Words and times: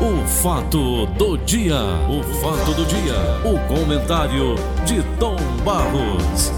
O 0.00 0.24
fato 0.28 1.06
do 1.06 1.36
dia, 1.38 1.74
o 2.08 2.22
fato 2.40 2.72
do 2.72 2.84
dia, 2.86 3.16
o 3.44 3.58
comentário 3.66 4.54
de 4.86 5.02
Tom 5.18 5.36
Barros. 5.64 6.52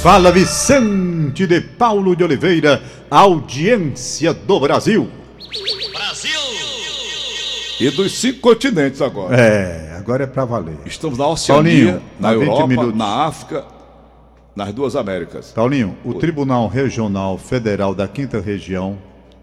Fala 0.00 0.32
Vicente 0.32 1.46
de 1.46 1.60
Paulo 1.60 2.16
de 2.16 2.24
Oliveira, 2.24 2.82
audiência 3.10 4.32
do 4.32 4.58
Brasil. 4.58 5.06
Brasil! 5.92 6.40
E 7.78 7.90
dos 7.90 8.18
cinco 8.18 8.40
continentes 8.40 9.02
agora. 9.02 9.36
É, 9.38 9.96
agora 9.98 10.24
é 10.24 10.26
pra 10.26 10.46
valer. 10.46 10.78
Estamos 10.86 11.18
na 11.18 11.26
Oceania, 11.28 12.00
Paulinho, 12.00 12.02
na 12.18 12.28
há 12.30 12.32
20 12.34 12.42
Europa, 12.42 12.66
minutos. 12.68 12.96
na 12.96 13.06
África, 13.26 13.64
nas 14.54 14.72
duas 14.72 14.96
Américas. 14.96 15.52
Paulinho, 15.52 15.94
o 16.02 16.14
Tribunal 16.14 16.68
Regional 16.68 17.36
Federal 17.36 17.94
da 17.94 18.08
Quinta 18.08 18.40
Região 18.40 18.96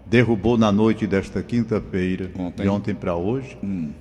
derrubou 0.06 0.58
na 0.58 0.70
noite 0.70 1.06
desta 1.06 1.42
quinta-feira, 1.42 2.30
de 2.56 2.68
ontem 2.68 2.94
para 2.94 3.14
hoje, 3.14 3.56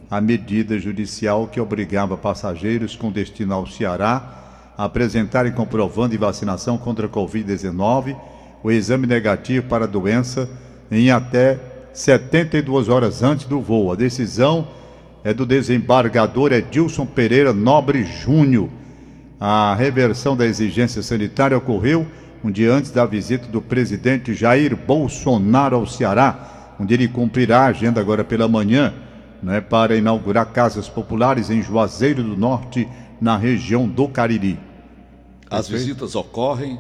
a 0.09 0.19
medida 0.19 0.77
judicial 0.77 1.47
que 1.47 1.59
obrigava 1.59 2.17
passageiros 2.17 2.95
com 2.95 3.11
destino 3.11 3.53
ao 3.53 3.65
Ceará 3.65 4.39
a 4.77 4.85
apresentarem 4.85 5.51
comprovando 5.51 6.09
de 6.09 6.17
vacinação 6.17 6.77
contra 6.77 7.05
a 7.05 7.09
Covid-19 7.09 8.15
o 8.63 8.71
exame 8.71 9.05
negativo 9.05 9.67
para 9.67 9.85
a 9.85 9.87
doença 9.87 10.49
em 10.89 11.11
até 11.11 11.59
72 11.93 12.89
horas 12.89 13.21
antes 13.21 13.45
do 13.45 13.61
voo. 13.61 13.91
A 13.91 13.95
decisão 13.95 14.67
é 15.23 15.33
do 15.33 15.45
desembargador 15.45 16.51
Edilson 16.51 17.05
Pereira 17.05 17.53
Nobre 17.53 18.03
Júnior. 18.03 18.69
A 19.39 19.75
reversão 19.75 20.35
da 20.35 20.45
exigência 20.45 21.03
sanitária 21.03 21.57
ocorreu 21.57 22.07
um 22.43 22.51
dia 22.51 22.71
antes 22.73 22.91
da 22.91 23.05
visita 23.05 23.47
do 23.47 23.61
presidente 23.61 24.33
Jair 24.33 24.75
Bolsonaro 24.75 25.75
ao 25.77 25.87
Ceará, 25.87 26.75
onde 26.79 26.93
ele 26.93 27.07
cumprirá 27.07 27.61
a 27.61 27.67
agenda 27.67 28.01
agora 28.01 28.23
pela 28.23 28.47
manhã, 28.47 28.93
né, 29.41 29.61
para 29.61 29.95
inaugurar 29.95 30.47
casas 30.47 30.89
populares 30.89 31.49
em 31.49 31.61
Juazeiro 31.61 32.23
do 32.23 32.35
Norte, 32.35 32.87
na 33.21 33.37
região 33.37 33.87
do 33.87 34.07
Cariri. 34.07 34.59
As 35.49 35.67
Perfeito. 35.67 35.79
visitas 35.79 36.15
ocorrem 36.15 36.79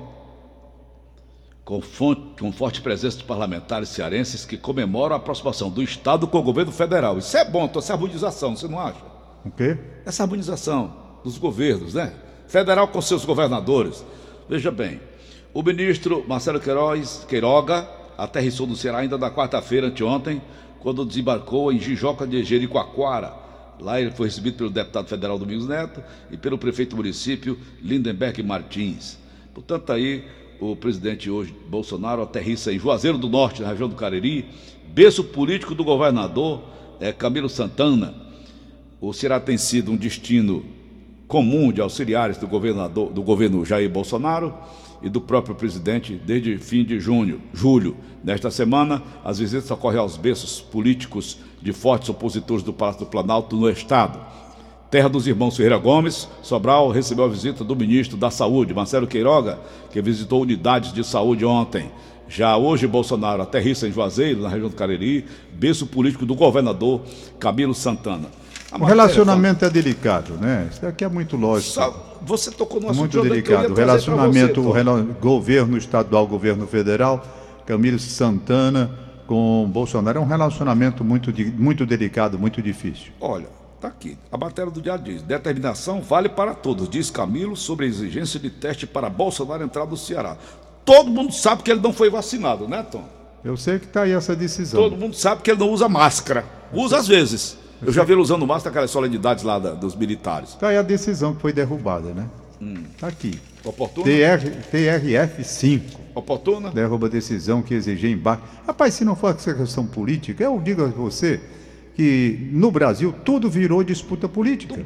com, 1.63 1.81
fonte- 1.81 2.41
com 2.41 2.51
forte 2.51 2.81
presença 2.81 3.17
de 3.17 3.23
parlamentares 3.23 3.89
cearenses 3.89 4.43
que 4.45 4.57
comemoram 4.57 5.15
a 5.15 5.17
aproximação 5.17 5.69
do 5.69 5.81
Estado 5.81 6.27
com 6.27 6.39
o 6.39 6.43
governo 6.43 6.71
federal. 6.71 7.17
Isso 7.17 7.37
é 7.37 7.45
bom, 7.45 7.69
essa 7.75 7.93
harmonização, 7.93 8.55
você 8.55 8.67
não 8.67 8.79
acha? 8.79 8.99
O 9.45 9.51
quê? 9.51 9.77
Essa 10.05 10.23
harmonização 10.23 10.93
dos 11.23 11.37
governos, 11.37 11.93
né? 11.93 12.11
Federal 12.47 12.87
com 12.89 13.01
seus 13.01 13.23
governadores. 13.23 14.03
Veja 14.49 14.71
bem, 14.71 14.99
o 15.53 15.61
ministro 15.61 16.25
Marcelo 16.27 16.59
Queiroz, 16.59 17.25
Queiroga 17.29 17.87
aterrissou 18.17 18.65
no 18.65 18.75
Ceará 18.75 18.99
ainda 18.99 19.19
na 19.19 19.29
quarta-feira, 19.29 19.87
anteontem, 19.87 20.41
quando 20.79 21.05
desembarcou 21.05 21.71
em 21.71 21.79
Jijoca 21.79 22.25
de 22.25 22.43
Jericoacoara. 22.43 23.33
Lá 23.79 24.01
ele 24.01 24.09
foi 24.09 24.27
recebido 24.27 24.57
pelo 24.57 24.69
deputado 24.71 25.07
federal 25.07 25.37
Domingos 25.37 25.67
Neto 25.67 26.01
e 26.31 26.37
pelo 26.37 26.57
prefeito 26.57 26.91
do 26.91 26.97
município, 26.97 27.57
Lindenberg 27.81 28.41
Martins. 28.41 29.19
Portanto, 29.53 29.91
aí 29.91 30.23
o 30.59 30.75
presidente 30.75 31.29
hoje, 31.29 31.53
Bolsonaro, 31.69 32.23
aterrissa 32.23 32.73
em 32.73 32.79
Juazeiro 32.79 33.19
do 33.19 33.29
Norte, 33.29 33.61
na 33.61 33.69
região 33.69 33.87
do 33.87 33.95
Cariri, 33.95 34.45
berço 34.87 35.23
político 35.23 35.75
do 35.75 35.83
governador 35.83 36.63
eh, 36.99 37.11
Camilo 37.11 37.49
Santana. 37.49 38.15
O 38.99 39.13
Ceará 39.13 39.39
tem 39.39 39.57
sido 39.57 39.91
um 39.91 39.97
destino 39.97 40.65
comum 41.27 41.71
de 41.71 41.81
auxiliares 41.81 42.37
do 42.37 42.47
governador, 42.47 43.11
do 43.11 43.21
governo 43.21 43.63
Jair 43.63 43.89
Bolsonaro 43.89 44.53
e 45.03 45.09
do 45.09 45.19
próprio 45.19 45.53
presidente 45.53 46.19
desde 46.25 46.57
fim 46.57 46.83
de 46.83 46.99
junho, 46.99 47.41
julho. 47.53 47.97
Nesta 48.23 48.49
semana, 48.49 49.03
as 49.23 49.37
visitas 49.37 49.69
ocorrem 49.69 49.99
aos 49.99 50.15
berços 50.15 50.61
políticos 50.61 51.37
de 51.61 51.73
fortes 51.73 52.09
opositores 52.09 52.63
do 52.63 52.71
Palácio 52.71 53.01
do 53.01 53.05
Planalto 53.05 53.55
no 53.55 53.69
estado. 53.69 54.17
Terra 54.89 55.09
dos 55.09 55.27
irmãos 55.27 55.57
Ferreira 55.57 55.77
Gomes, 55.77 56.29
Sobral 56.41 56.89
recebeu 56.89 57.25
a 57.25 57.27
visita 57.27 57.63
do 57.63 57.75
ministro 57.75 58.15
da 58.15 58.31
Saúde, 58.31 58.73
Marcelo 58.73 59.07
Queiroga, 59.07 59.59
que 59.91 60.01
visitou 60.01 60.41
unidades 60.41 60.93
de 60.93 61.03
saúde 61.03 61.43
ontem. 61.43 61.91
Já 62.29 62.55
hoje, 62.55 62.87
Bolsonaro 62.87 63.41
aterrissa 63.41 63.87
em 63.87 63.91
Juazeiro, 63.91 64.41
na 64.41 64.49
região 64.49 64.69
do 64.69 64.75
Cariri, 64.75 65.25
berço 65.51 65.85
político 65.85 66.25
do 66.25 66.35
governador 66.35 67.01
Camilo 67.39 67.73
Santana. 67.73 68.29
O 68.71 68.79
matéria 68.79 68.87
relacionamento 68.87 69.65
é 69.65 69.69
delicado, 69.69 70.33
né? 70.35 70.67
Isso 70.71 70.81
daqui 70.81 71.03
é 71.03 71.09
muito 71.09 71.35
lógico. 71.37 72.12
Você 72.25 72.51
tocou 72.51 72.79
no 72.81 72.89
assunto 72.89 72.99
Muito 73.17 73.21
delicado. 73.29 73.71
O 73.71 73.75
relacionamento, 73.75 74.61
você, 74.61 74.67
o 74.69 74.71
rela- 74.71 75.01
governo 75.21 75.77
estadual, 75.77 76.25
governo 76.27 76.65
federal, 76.67 77.25
Camilo 77.65 77.99
Santana 77.99 78.91
com 79.27 79.69
Bolsonaro 79.71 80.19
é 80.19 80.21
um 80.21 80.25
relacionamento 80.25 81.03
muito, 81.03 81.31
di- 81.31 81.45
muito 81.45 81.85
delicado, 81.85 82.37
muito 82.37 82.61
difícil. 82.61 83.11
Olha, 83.21 83.47
tá 83.79 83.87
aqui. 83.87 84.17
A 84.31 84.37
matéria 84.37 84.69
do 84.71 84.81
diário 84.81 85.03
diz: 85.03 85.21
determinação 85.21 86.01
vale 86.01 86.27
para 86.29 86.53
todos, 86.53 86.89
diz 86.89 87.09
Camilo 87.09 87.55
sobre 87.55 87.85
a 87.85 87.89
exigência 87.89 88.39
de 88.39 88.49
teste 88.49 88.85
para 88.85 89.09
Bolsonaro 89.09 89.63
entrar 89.63 89.85
no 89.85 89.95
Ceará. 89.95 90.37
Todo 90.85 91.09
mundo 91.09 91.31
sabe 91.33 91.63
que 91.63 91.71
ele 91.71 91.79
não 91.79 91.93
foi 91.93 92.09
vacinado, 92.09 92.67
né, 92.67 92.83
Tom? 92.91 93.03
Eu 93.43 93.55
sei 93.57 93.79
que 93.79 93.85
está 93.85 94.01
aí 94.03 94.11
essa 94.11 94.35
decisão. 94.35 94.81
Todo 94.81 94.97
mundo 94.97 95.15
sabe 95.15 95.41
que 95.41 95.51
ele 95.51 95.59
não 95.59 95.69
usa 95.69 95.87
máscara. 95.89 96.45
Usa 96.73 96.97
às 96.97 97.07
vezes. 97.07 97.57
Eu 97.85 97.91
já 97.93 98.03
vi 98.03 98.13
ele 98.13 98.21
usando 98.21 98.45
máscara 98.47 98.71
naquelas 98.71 98.91
solenidades 98.91 99.43
lá 99.43 99.59
da- 99.59 99.73
dos 99.73 99.95
militares. 99.95 100.49
Está 100.49 100.69
aí 100.69 100.77
a 100.77 100.81
decisão 100.81 101.33
que 101.35 101.41
foi 101.41 101.51
derrubada, 101.53 102.13
né? 102.13 102.27
Está 102.95 103.07
aqui. 103.07 103.37
Oportuna? 103.65 104.05
TR, 104.05 104.49
TRF5 104.71 105.81
Oportuna? 106.15 106.71
derruba 106.71 107.07
a 107.07 107.09
decisão 107.09 107.61
que 107.61 107.73
exigia 107.73 108.09
embarque. 108.09 108.43
Rapaz, 108.65 108.93
se 108.93 109.03
não 109.03 109.15
for 109.15 109.35
essa 109.35 109.53
questão 109.53 109.85
política, 109.85 110.43
eu 110.43 110.59
digo 110.63 110.83
a 110.83 110.87
você 110.87 111.41
que 111.95 112.49
no 112.51 112.71
Brasil 112.71 113.13
tudo 113.25 113.49
virou 113.49 113.83
disputa 113.83 114.27
política. 114.29 114.79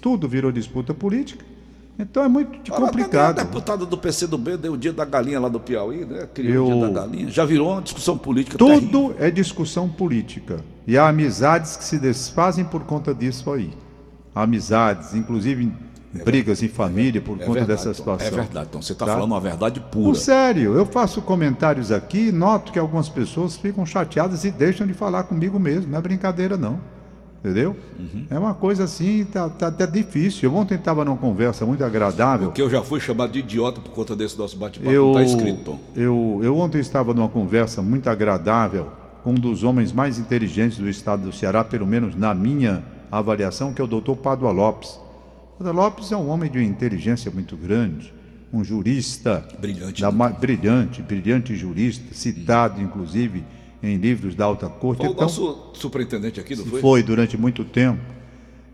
Tudo. 0.00 0.28
virou 0.28 0.52
disputa 0.52 0.94
política. 0.94 1.44
Então 1.98 2.22
é 2.24 2.28
muito 2.28 2.70
complicado. 2.72 3.38
A 3.40 3.42
deputada 3.42 3.86
do 3.86 3.96
PCdoB 3.96 4.56
deu 4.58 4.74
o 4.74 4.76
dia 4.76 4.92
da 4.92 5.04
galinha 5.04 5.40
lá 5.40 5.48
do 5.48 5.58
Piauí, 5.58 6.04
né? 6.04 6.28
Criou 6.34 6.68
o 6.68 6.70
Eu- 6.70 6.76
dia 6.78 6.88
da 6.88 7.00
galinha. 7.00 7.30
Já 7.30 7.44
virou 7.44 7.72
uma 7.72 7.80
discussão 7.80 8.18
política 8.18 8.58
terrível. 8.58 8.80
Tudo 8.90 9.14
é 9.18 9.30
discussão 9.30 9.88
política. 9.88 10.58
E 10.86 10.98
há 10.98 11.08
amizades 11.08 11.74
que 11.76 11.84
se 11.84 11.98
desfazem 11.98 12.64
por 12.64 12.82
conta 12.84 13.14
disso 13.14 13.50
aí. 13.50 13.70
Amizades, 14.34 15.14
inclusive 15.14 15.72
brigas 16.24 16.62
em 16.62 16.68
família 16.68 17.20
por 17.20 17.34
É 17.36 17.44
conta 17.44 17.52
verdade, 17.60 17.66
dessa 17.68 17.88
Tom. 17.88 17.94
situação. 17.94 18.26
É 18.26 18.30
verdade, 18.30 18.66
então 18.70 18.82
você 18.82 18.92
está 18.92 19.06
Tá? 19.06 19.12
falando 19.14 19.32
uma 19.32 19.40
verdade 19.40 19.80
Por 19.80 19.90
pura. 20.02 20.14
sério, 20.18 20.74
eu 20.74 20.86
faço 20.86 21.20
comentários 21.22 21.90
aqui 21.92 22.28
e 22.28 22.32
noto 22.32 22.72
que 22.72 22.78
algumas 22.78 23.08
pessoas 23.08 23.56
ficam 23.56 23.84
chateadas 23.84 24.44
e 24.44 24.50
deixam 24.50 24.86
de 24.86 24.94
falar 24.94 25.24
comigo 25.24 25.58
mesmo. 25.58 25.90
Não 25.90 25.98
é 25.98 26.00
brincadeira, 26.02 26.56
não. 26.56 26.78
Entendeu? 27.46 27.76
Uhum. 27.96 28.26
É 28.28 28.36
uma 28.36 28.54
coisa 28.54 28.82
assim, 28.82 29.24
tá, 29.24 29.48
tá 29.48 29.68
até 29.68 29.86
difícil. 29.86 30.50
Eu 30.50 30.56
ontem 30.56 30.74
estava 30.74 31.04
numa 31.04 31.16
conversa 31.16 31.64
muito 31.64 31.84
agradável. 31.84 32.48
Porque 32.48 32.60
eu 32.60 32.68
já 32.68 32.82
fui 32.82 32.98
chamado 32.98 33.30
de 33.30 33.38
idiota 33.38 33.80
por 33.80 33.92
conta 33.92 34.16
desse 34.16 34.36
nosso 34.36 34.56
bate-papo. 34.56 34.90
Eu, 34.90 35.10
está 35.10 35.22
escrito, 35.22 35.62
Tom. 35.62 35.78
eu, 35.94 36.40
eu 36.42 36.58
ontem 36.58 36.80
estava 36.80 37.14
numa 37.14 37.28
conversa 37.28 37.80
muito 37.80 38.10
agradável 38.10 38.88
com 39.22 39.30
um 39.30 39.34
dos 39.34 39.62
homens 39.62 39.92
mais 39.92 40.18
inteligentes 40.18 40.78
do 40.78 40.88
estado 40.88 41.22
do 41.22 41.32
Ceará, 41.32 41.62
pelo 41.62 41.86
menos 41.86 42.16
na 42.16 42.34
minha 42.34 42.82
avaliação, 43.12 43.72
que 43.72 43.80
é 43.80 43.84
o 43.84 43.86
doutor 43.86 44.16
Padua 44.16 44.50
Lopes. 44.50 44.98
Padua 45.56 45.72
Lopes 45.72 46.10
é 46.10 46.16
um 46.16 46.28
homem 46.28 46.50
de 46.50 46.58
uma 46.58 46.64
inteligência 46.64 47.30
muito 47.30 47.56
grande, 47.56 48.12
um 48.52 48.64
jurista 48.64 49.46
Brilhante, 49.60 50.02
da 50.02 50.10
né? 50.10 50.36
brilhante, 50.40 51.00
brilhante 51.00 51.54
jurista, 51.54 52.12
citado 52.12 52.82
inclusive 52.82 53.44
em 53.88 53.96
livros 53.96 54.34
da 54.34 54.44
alta 54.44 54.68
corte. 54.68 54.98
Foi 54.98 55.08
o 55.08 55.10
Então, 55.12 55.22
nosso 55.22 55.70
superintendente 55.74 56.38
aqui, 56.40 56.54
não 56.56 56.64
foi? 56.64 56.80
foi 56.80 57.02
durante 57.02 57.36
muito 57.38 57.64
tempo. 57.64 58.00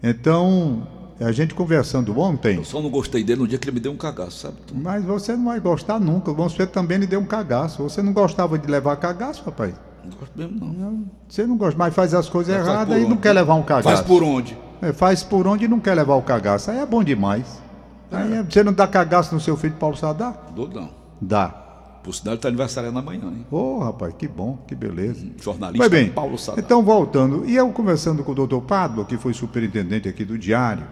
Então, 0.03 0.87
a 1.21 1.31
gente 1.31 1.55
conversando 1.55 2.19
ontem, 2.19 2.57
Eu 2.57 2.65
só 2.65 2.81
não 2.83 2.91
gostei 2.91 3.23
dele 3.23 3.41
no 3.41 3.47
dia 3.49 3.59
que 3.59 3.69
ele 3.69 3.75
me 3.75 3.81
deu 3.81 3.93
um 3.93 3.97
cagaço, 3.97 4.39
sabe? 4.39 4.57
Mas 4.75 5.05
você 5.05 5.37
não 5.37 5.45
vai 5.47 5.61
gostar 5.61 6.01
nunca. 6.01 6.33
Você 6.33 6.67
também 6.67 6.99
lhe 6.99 7.07
deu 7.07 7.21
um 7.21 7.25
cagaço. 7.27 7.83
Você 7.83 8.03
não 8.03 8.13
gostava 8.13 8.59
de 8.59 8.67
levar 8.69 8.97
cagaço, 8.97 9.45
rapaz? 9.45 9.75
Não 10.05 10.11
gosto 10.19 10.33
mesmo, 10.37 10.59
não. 10.73 11.05
Você 11.29 11.47
não 11.47 11.57
gosta, 11.57 11.79
mas 11.79 11.95
faz 11.95 12.13
as 12.13 12.29
coisas 12.29 12.57
Mas 12.57 12.67
erradas 12.67 12.97
e 12.99 13.01
não 13.03 13.13
onde? 13.13 13.19
quer 13.19 13.33
levar 13.33 13.55
um 13.55 13.63
cagaço. 13.63 13.85
Faz 13.89 14.01
por 14.01 14.23
onde? 14.25 14.59
É, 14.81 14.93
faz 14.93 15.23
por 15.23 15.47
onde 15.47 15.67
e 15.67 15.69
não 15.69 15.79
quer 15.79 15.95
levar 15.95 16.17
o 16.17 16.23
cagaço. 16.23 16.71
Aí 16.73 16.79
é 16.79 16.87
bom 16.87 17.05
demais. 17.05 17.63
Aí 18.11 18.33
é- 18.35 18.43
você 18.43 18.65
não 18.65 18.73
dá 18.73 18.87
cagaço 18.89 19.33
no 19.33 19.41
seu 19.41 19.57
filho 19.57 19.75
Paulo 19.75 19.97
Sadar? 19.97 20.49
Dou 20.57 20.69
não. 20.69 20.91
Dá. 21.21 21.62
Por 22.03 22.13
sinal, 22.13 22.33
ele 22.33 22.39
está 22.39 22.49
aniversariando 22.49 22.99
amanhã, 22.99 23.27
hein? 23.27 23.47
Ô, 23.51 23.79
rapaz, 23.79 24.15
que 24.19 24.27
bom, 24.27 24.59
que 24.67 24.75
beleza. 24.75 25.25
Jornalista 25.41 25.85
Mas 25.85 25.89
bem, 25.89 26.11
Paulo 26.11 26.37
Sadar. 26.37 26.63
então 26.65 26.83
voltando, 26.83 27.45
e 27.47 27.55
eu 27.55 27.71
conversando 27.71 28.25
com 28.25 28.33
o 28.33 28.35
doutor 28.35 28.61
Pádua, 28.63 29.05
que 29.05 29.17
foi 29.17 29.33
superintendente 29.33 30.09
aqui 30.09 30.25
do 30.25 30.37
Diário, 30.37 30.85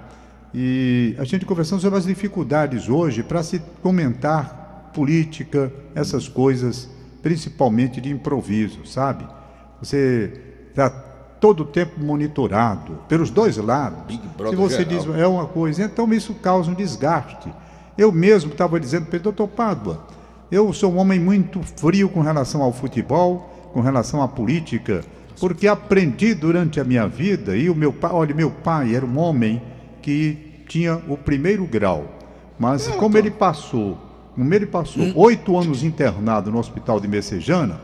e 0.54 1.14
a 1.18 1.24
gente 1.24 1.44
conversando 1.44 1.80
sobre 1.80 1.98
as 1.98 2.04
dificuldades 2.04 2.88
hoje 2.88 3.22
para 3.22 3.42
se 3.42 3.60
comentar 3.82 4.90
política, 4.94 5.72
essas 5.94 6.28
coisas, 6.28 6.88
principalmente 7.22 8.00
de 8.00 8.10
improviso, 8.10 8.86
sabe? 8.86 9.26
Você 9.80 10.32
está 10.68 10.90
todo 10.90 11.62
o 11.62 11.64
tempo 11.64 11.98
monitorado, 11.98 12.98
pelos 13.08 13.30
dois 13.30 13.56
lados. 13.56 14.02
Big 14.06 14.20
Se 14.50 14.56
você 14.56 14.84
geral. 14.84 15.14
diz 15.14 15.20
é 15.20 15.26
uma 15.26 15.46
coisa, 15.46 15.82
então 15.82 16.12
isso 16.12 16.34
causa 16.34 16.70
um 16.70 16.74
desgaste. 16.74 17.52
Eu 17.96 18.12
mesmo 18.12 18.52
estava 18.52 18.78
dizendo 18.78 19.06
para 19.06 19.16
ele, 19.16 19.24
doutor 19.24 19.48
Pádua, 19.48 20.04
eu 20.50 20.72
sou 20.72 20.92
um 20.92 20.98
homem 20.98 21.18
muito 21.18 21.60
frio 21.62 22.08
com 22.08 22.20
relação 22.20 22.62
ao 22.62 22.72
futebol, 22.72 23.48
com 23.72 23.80
relação 23.80 24.20
à 24.22 24.28
política, 24.28 25.02
porque 25.38 25.66
aprendi 25.68 26.34
durante 26.34 26.80
a 26.80 26.84
minha 26.84 27.06
vida, 27.06 27.56
e 27.56 27.70
o 27.70 27.74
meu 27.74 27.92
pai, 27.92 28.10
olha, 28.12 28.34
meu 28.34 28.50
pai 28.50 28.94
era 28.94 29.06
um 29.06 29.18
homem 29.18 29.62
que 30.02 30.62
tinha 30.68 31.00
o 31.08 31.16
primeiro 31.16 31.64
grau, 31.66 32.04
mas 32.58 32.88
É, 32.88 32.92
como 32.92 33.16
ele 33.16 33.30
passou, 33.30 33.96
como 34.34 34.52
ele 34.54 34.66
passou 34.66 35.04
oito 35.14 35.56
anos 35.56 35.82
internado 35.82 36.50
no 36.50 36.58
hospital 36.58 37.00
de 37.00 37.08
Messejana, 37.08 37.80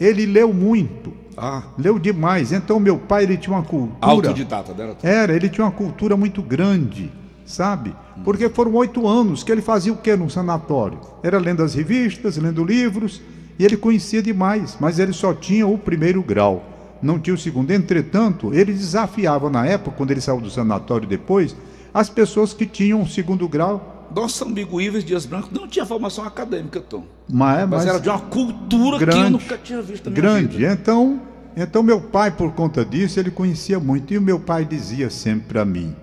ele 0.00 0.26
leu 0.26 0.52
muito, 0.52 1.12
Ah, 1.38 1.64
leu 1.78 1.98
demais. 1.98 2.50
Então 2.50 2.80
meu 2.80 2.96
pai 2.96 3.24
ele 3.24 3.36
tinha 3.36 3.54
uma 3.54 3.62
cultura. 3.62 3.98
autodidata, 4.00 4.72
né? 4.72 4.94
Era, 5.02 5.34
ele 5.36 5.50
tinha 5.50 5.66
uma 5.66 5.70
cultura 5.70 6.16
muito 6.16 6.40
grande, 6.40 7.12
sabe? 7.46 7.94
Porque 8.24 8.48
foram 8.48 8.74
oito 8.74 9.06
anos 9.08 9.42
que 9.42 9.50
ele 9.50 9.62
fazia 9.62 9.92
o 9.92 9.96
que 9.96 10.14
no 10.16 10.28
sanatório? 10.28 10.98
Era 11.22 11.38
lendo 11.38 11.62
as 11.62 11.74
revistas, 11.74 12.36
lendo 12.36 12.64
livros, 12.64 13.22
e 13.58 13.64
ele 13.64 13.76
conhecia 13.76 14.20
demais, 14.22 14.76
mas 14.78 14.98
ele 14.98 15.12
só 15.14 15.32
tinha 15.32 15.66
o 15.66 15.78
primeiro 15.78 16.22
grau, 16.22 16.64
não 17.00 17.18
tinha 17.18 17.32
o 17.34 17.38
segundo. 17.38 17.70
Entretanto, 17.70 18.52
ele 18.52 18.72
desafiava 18.72 19.48
na 19.48 19.64
época, 19.66 19.96
quando 19.96 20.10
ele 20.10 20.20
saiu 20.20 20.40
do 20.40 20.50
sanatório 20.50 21.08
depois, 21.08 21.56
as 21.94 22.10
pessoas 22.10 22.52
que 22.52 22.66
tinham 22.66 23.00
o 23.00 23.08
segundo 23.08 23.48
grau, 23.48 23.92
Nosso 24.14 24.44
amigo 24.44 24.80
Ives 24.80 25.02
Dias 25.04 25.26
Branco 25.26 25.48
não 25.52 25.66
tinha 25.66 25.84
formação 25.84 26.24
acadêmica, 26.24 26.80
Tom. 26.80 27.04
mas, 27.28 27.60
Mas, 27.62 27.68
mas 27.70 27.86
era 27.86 27.98
de 27.98 28.08
uma 28.08 28.20
cultura 28.20 28.98
que 28.98 29.02
eu 29.04 29.06
grande, 29.08 29.30
nunca 29.32 29.58
tinha 29.58 29.82
visto 29.82 30.08
na 30.08 30.14
grande. 30.14 30.58
vida. 30.58 30.72
Então, 30.72 31.20
então 31.56 31.82
meu 31.82 32.00
pai, 32.00 32.30
por 32.30 32.52
conta 32.52 32.84
disso, 32.84 33.18
ele 33.18 33.32
conhecia 33.32 33.80
muito. 33.80 34.14
E 34.14 34.18
o 34.18 34.22
meu 34.22 34.38
pai 34.38 34.64
dizia 34.64 35.10
sempre 35.10 35.48
para 35.48 35.64
mim, 35.64 35.94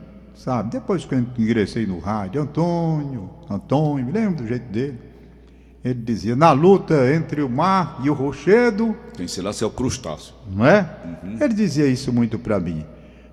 sabe? 0.44 0.72
Depois 0.72 1.06
que 1.06 1.16
eu 1.16 1.26
ingressei 1.38 1.86
no 1.86 2.00
rádio, 2.00 2.42
Antônio, 2.42 3.30
Antônio, 3.50 4.06
me 4.06 4.12
lembro 4.12 4.44
do 4.44 4.48
jeito 4.48 4.66
dele. 4.70 5.00
Ele 5.84 6.02
dizia, 6.02 6.36
na 6.36 6.52
luta 6.52 7.14
entre 7.14 7.42
o 7.42 7.50
mar 7.50 8.00
e 8.04 8.10
o 8.10 8.14
rochedo, 8.14 8.96
Quem 9.16 9.28
se 9.28 9.42
é 9.42 9.66
o 9.66 9.70
crustáceo. 9.70 10.34
não 10.50 10.66
é? 10.66 10.90
Uhum. 11.24 11.38
Ele 11.42 11.54
dizia 11.54 11.88
isso 11.88 12.12
muito 12.12 12.40
para 12.40 12.60
mim. 12.60 12.86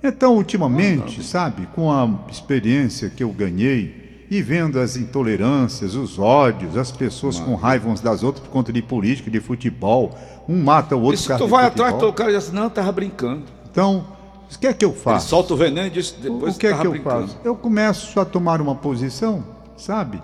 Então, 0.03 0.35
ultimamente, 0.35 1.23
sabe, 1.23 1.69
com 1.75 1.93
a 1.93 2.09
experiência 2.29 3.11
que 3.11 3.23
eu 3.23 3.31
ganhei 3.31 4.27
e 4.31 4.41
vendo 4.41 4.81
as 4.81 4.97
intolerâncias, 4.97 5.95
os 5.95 6.19
ódios, 6.19 6.77
as 6.77 6.91
pessoas 6.91 7.39
com 7.39 7.55
raiva 7.55 7.89
umas 7.89 8.01
das 8.01 8.23
outras 8.23 8.45
por 8.45 8.53
conta 8.53 8.73
de 8.73 8.81
política, 8.81 9.31
de 9.31 9.41
futebol, 9.41 10.17
um 10.49 10.63
mata 10.63 10.97
o 10.97 11.01
outro. 11.01 11.15
Isso 11.15 11.29
por 11.29 11.39
tu 11.39 11.49
vai 11.49 11.67
atrás, 11.67 11.95
o 12.03 12.13
cara 12.13 12.31
diz 12.31 12.45
assim, 12.45 12.55
não, 12.55 12.65
eu 12.65 12.71
tava 12.71 12.91
brincando. 12.93 13.45
Então, 13.71 14.07
o 14.55 14.59
que 14.59 14.67
é 14.67 14.73
que 14.73 14.85
eu 14.85 14.91
Ele 14.91 14.99
faço? 14.99 15.29
solta 15.29 15.55
o 15.55 15.57
veneno 15.57 15.87
e 15.87 15.91
diz, 15.91 16.11
O 16.11 16.21
depois 16.21 16.57
que 16.57 16.67
é 16.67 16.77
que 16.77 16.87
eu 16.87 16.91
brincando. 16.93 17.23
faço? 17.29 17.39
Eu 17.45 17.55
começo 17.55 18.19
a 18.21 18.25
tomar 18.25 18.61
uma 18.61 18.75
posição, 18.75 19.45
sabe? 19.77 20.23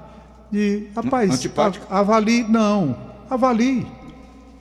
De, 0.50 0.88
rapaz, 0.94 1.31
antipática? 1.32 1.87
a- 1.90 1.99
avalie, 2.00 2.44
não, 2.49 2.96
avalie. 3.28 3.87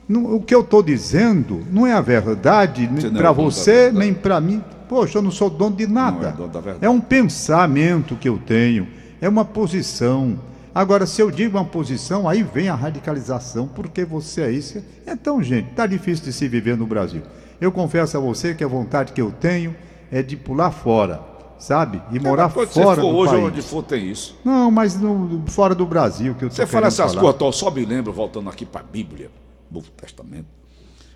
Não- 0.08 0.36
o 0.36 0.40
que 0.40 0.54
eu 0.54 0.60
estou 0.60 0.82
dizendo 0.82 1.64
não 1.70 1.86
é 1.86 1.92
a 1.92 2.00
verdade 2.00 2.88
é 3.04 3.10
para 3.10 3.30
o 3.30 3.34
você, 3.34 3.72
verdade. 3.72 3.98
nem 3.98 4.14
para 4.14 4.40
mim. 4.40 4.62
Poxa, 4.88 5.18
eu 5.18 5.22
não 5.22 5.32
sou 5.32 5.50
dono 5.50 5.74
de 5.74 5.86
nada. 5.86 6.20
Não 6.20 6.28
é 6.28 6.32
dono 6.32 6.48
da 6.48 6.60
verdade. 6.60 6.84
É 6.84 6.88
um 6.90 7.00
pensamento 7.00 8.14
que 8.16 8.28
eu 8.28 8.38
tenho, 8.38 8.86
é 9.20 9.28
uma 9.28 9.44
posição. 9.44 10.38
Agora, 10.74 11.06
se 11.06 11.20
eu 11.22 11.30
digo 11.30 11.56
uma 11.56 11.64
posição, 11.64 12.28
aí 12.28 12.42
vem 12.42 12.68
a 12.68 12.74
radicalização, 12.74 13.66
porque 13.66 14.04
você 14.04 14.42
é 14.42 14.50
isso. 14.50 14.82
Então, 15.06 15.42
gente, 15.42 15.70
tá 15.70 15.86
difícil 15.86 16.24
de 16.24 16.32
se 16.32 16.46
viver 16.46 16.76
no 16.76 16.86
Brasil. 16.86 17.22
Eu 17.60 17.72
confesso 17.72 18.16
a 18.16 18.20
você 18.20 18.54
que 18.54 18.62
a 18.64 18.68
vontade 18.68 19.12
que 19.12 19.20
eu 19.20 19.32
tenho 19.32 19.74
é 20.10 20.22
de 20.22 20.36
pular 20.36 20.70
fora, 20.70 21.22
sabe? 21.58 22.02
E 22.12 22.18
morar 22.20 22.48
fora 22.50 22.66
você 22.66 22.82
for 22.82 22.96
do 22.96 23.06
hoje, 23.08 23.32
país. 23.32 23.44
onde 23.44 23.62
for, 23.62 23.82
tem 23.82 24.10
isso. 24.10 24.36
Não, 24.44 24.70
mas 24.70 24.98
no- 25.00 25.44
fora 25.48 25.74
do 25.74 25.86
Brasil 25.86 26.34
que 26.34 26.44
eu 26.44 26.50
Você 26.50 26.66
fala 26.66 26.86
essas 26.88 27.14
falar. 27.14 27.32
coisas, 27.32 27.56
só 27.56 27.70
me 27.70 27.84
lembro, 27.84 28.12
voltando 28.12 28.48
aqui 28.50 28.64
para 28.66 28.82
a 28.82 28.84
Bíblia, 28.84 29.30
Novo 29.70 29.90
Testamento, 29.90 30.46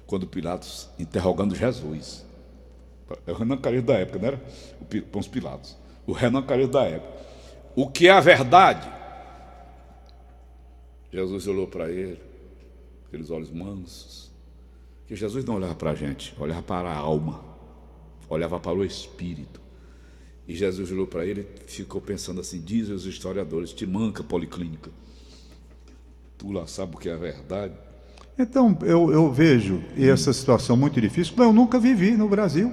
quando 0.07 0.27
Pilatos 0.27 0.89
interrogando 0.99 1.55
Jesus. 1.55 2.25
É 3.27 3.33
o 3.33 3.35
Renan 3.35 3.57
Calheiros 3.59 3.87
da 3.87 3.95
época, 3.95 4.19
não 4.19 4.27
era? 4.29 4.41
O 4.81 5.03
Pôncio 5.03 5.31
Pilatos. 5.33 5.77
O 6.07 6.13
Renan 6.13 6.43
Calheiros 6.43 6.73
da 6.73 6.85
época. 6.85 7.13
O 7.77 7.89
que 7.89 8.09
é 8.09 8.13
a 8.13 8.21
verdade? 8.21 8.89
Jesus 11.13 11.47
olhou 11.49 11.67
para 11.67 11.91
ele, 11.91 12.21
aqueles 13.07 13.31
olhos 13.31 13.51
mansos. 13.51 14.30
Que 15.11 15.17
Jesus 15.17 15.45
não 15.45 15.57
olhava 15.57 15.75
para 15.75 15.91
a 15.91 15.95
gente, 15.97 16.33
olhava 16.39 16.63
para 16.63 16.89
a 16.89 16.97
alma, 16.97 17.41
olhava 18.29 18.61
para 18.61 18.77
o 18.77 18.85
espírito. 18.85 19.61
E 20.47 20.55
Jesus 20.55 20.93
olhou 20.93 21.05
para 21.05 21.27
ele 21.27 21.49
e 21.67 21.69
ficou 21.69 22.01
pensando 22.01 22.41
assim: 22.41 22.61
dizem 22.61 22.95
os 22.95 23.07
historiadores, 23.07 23.73
te 23.73 23.85
manca 23.85 24.23
policlínica. 24.23 24.89
Tu 26.39 26.53
lá 26.53 26.65
sabe 26.69 26.95
o 26.95 26.99
que 27.01 27.09
é 27.09 27.15
a 27.15 27.17
verdade. 27.17 27.75
Então, 28.39 28.79
eu, 28.83 29.11
eu 29.11 29.33
vejo 29.33 29.83
essa 29.99 30.33
situação 30.33 30.77
muito 30.77 31.01
difícil, 31.01 31.35
mas 31.37 31.49
eu 31.49 31.53
nunca 31.53 31.81
vivi 31.81 32.13
no 32.13 32.29
Brasil. 32.29 32.73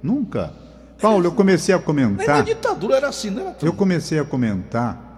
Nunca. 0.00 0.54
Paulo, 1.00 1.26
eu 1.26 1.32
comecei 1.32 1.74
a 1.74 1.78
Mas 1.78 1.84
na 1.84 1.86
comentar. 1.86 2.44
ditadura 2.44 2.98
era 2.98 3.08
assim, 3.08 3.28
não 3.30 3.48
era? 3.48 3.56
Eu 3.60 3.72
comecei 3.72 4.20
a 4.20 4.24
comentar. 4.24 5.11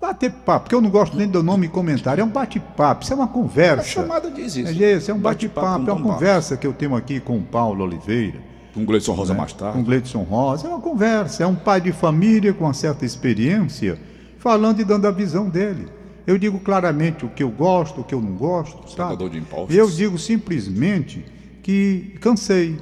Bater 0.00 0.30
papo, 0.30 0.64
porque 0.64 0.74
eu 0.76 0.80
não 0.80 0.90
gosto 0.90 1.16
nem 1.16 1.26
do 1.26 1.42
nome 1.42 1.66
comentário. 1.68 2.20
É 2.20 2.24
um 2.24 2.28
bate-papo, 2.28 3.02
isso 3.02 3.12
é 3.12 3.16
uma 3.16 3.24
A 3.24 3.28
conversa. 3.28 3.84
chamada 3.88 4.30
diz 4.30 4.54
isso. 4.54 4.82
É, 4.82 4.92
isso 4.96 5.10
é 5.10 5.14
um 5.14 5.18
Bate-papo 5.18 5.84
com 5.84 5.90
é 5.90 5.92
uma 5.92 6.02
conversa 6.02 6.56
que 6.56 6.66
eu 6.66 6.72
tenho 6.72 6.94
aqui 6.94 7.18
com 7.18 7.36
o 7.36 7.42
Paulo 7.42 7.82
Oliveira. 7.84 8.38
Com 8.72 8.84
Gleison 8.84 9.12
Rosa 9.12 9.32
né, 9.32 9.40
mais 9.40 9.52
tarde. 9.52 9.76
Com 9.76 9.82
Gleidson 9.82 10.22
Rosa. 10.22 10.66
É 10.66 10.70
uma 10.70 10.80
conversa, 10.80 11.42
é 11.42 11.46
um 11.46 11.56
pai 11.56 11.80
de 11.80 11.90
família 11.90 12.54
com 12.54 12.64
uma 12.64 12.74
certa 12.74 13.04
experiência, 13.04 13.98
falando 14.38 14.78
e 14.80 14.84
dando 14.84 15.06
a 15.06 15.10
visão 15.10 15.48
dele. 15.48 15.88
Eu 16.24 16.38
digo 16.38 16.60
claramente 16.60 17.24
o 17.24 17.28
que 17.28 17.42
eu 17.42 17.50
gosto, 17.50 18.02
o 18.02 18.04
que 18.04 18.14
eu 18.14 18.20
não 18.20 18.36
gosto, 18.36 18.88
sabe? 18.92 19.28
De 19.28 19.38
impostos. 19.38 19.74
Eu 19.74 19.90
digo 19.90 20.16
simplesmente 20.16 21.24
que 21.62 22.14
cansei. 22.20 22.78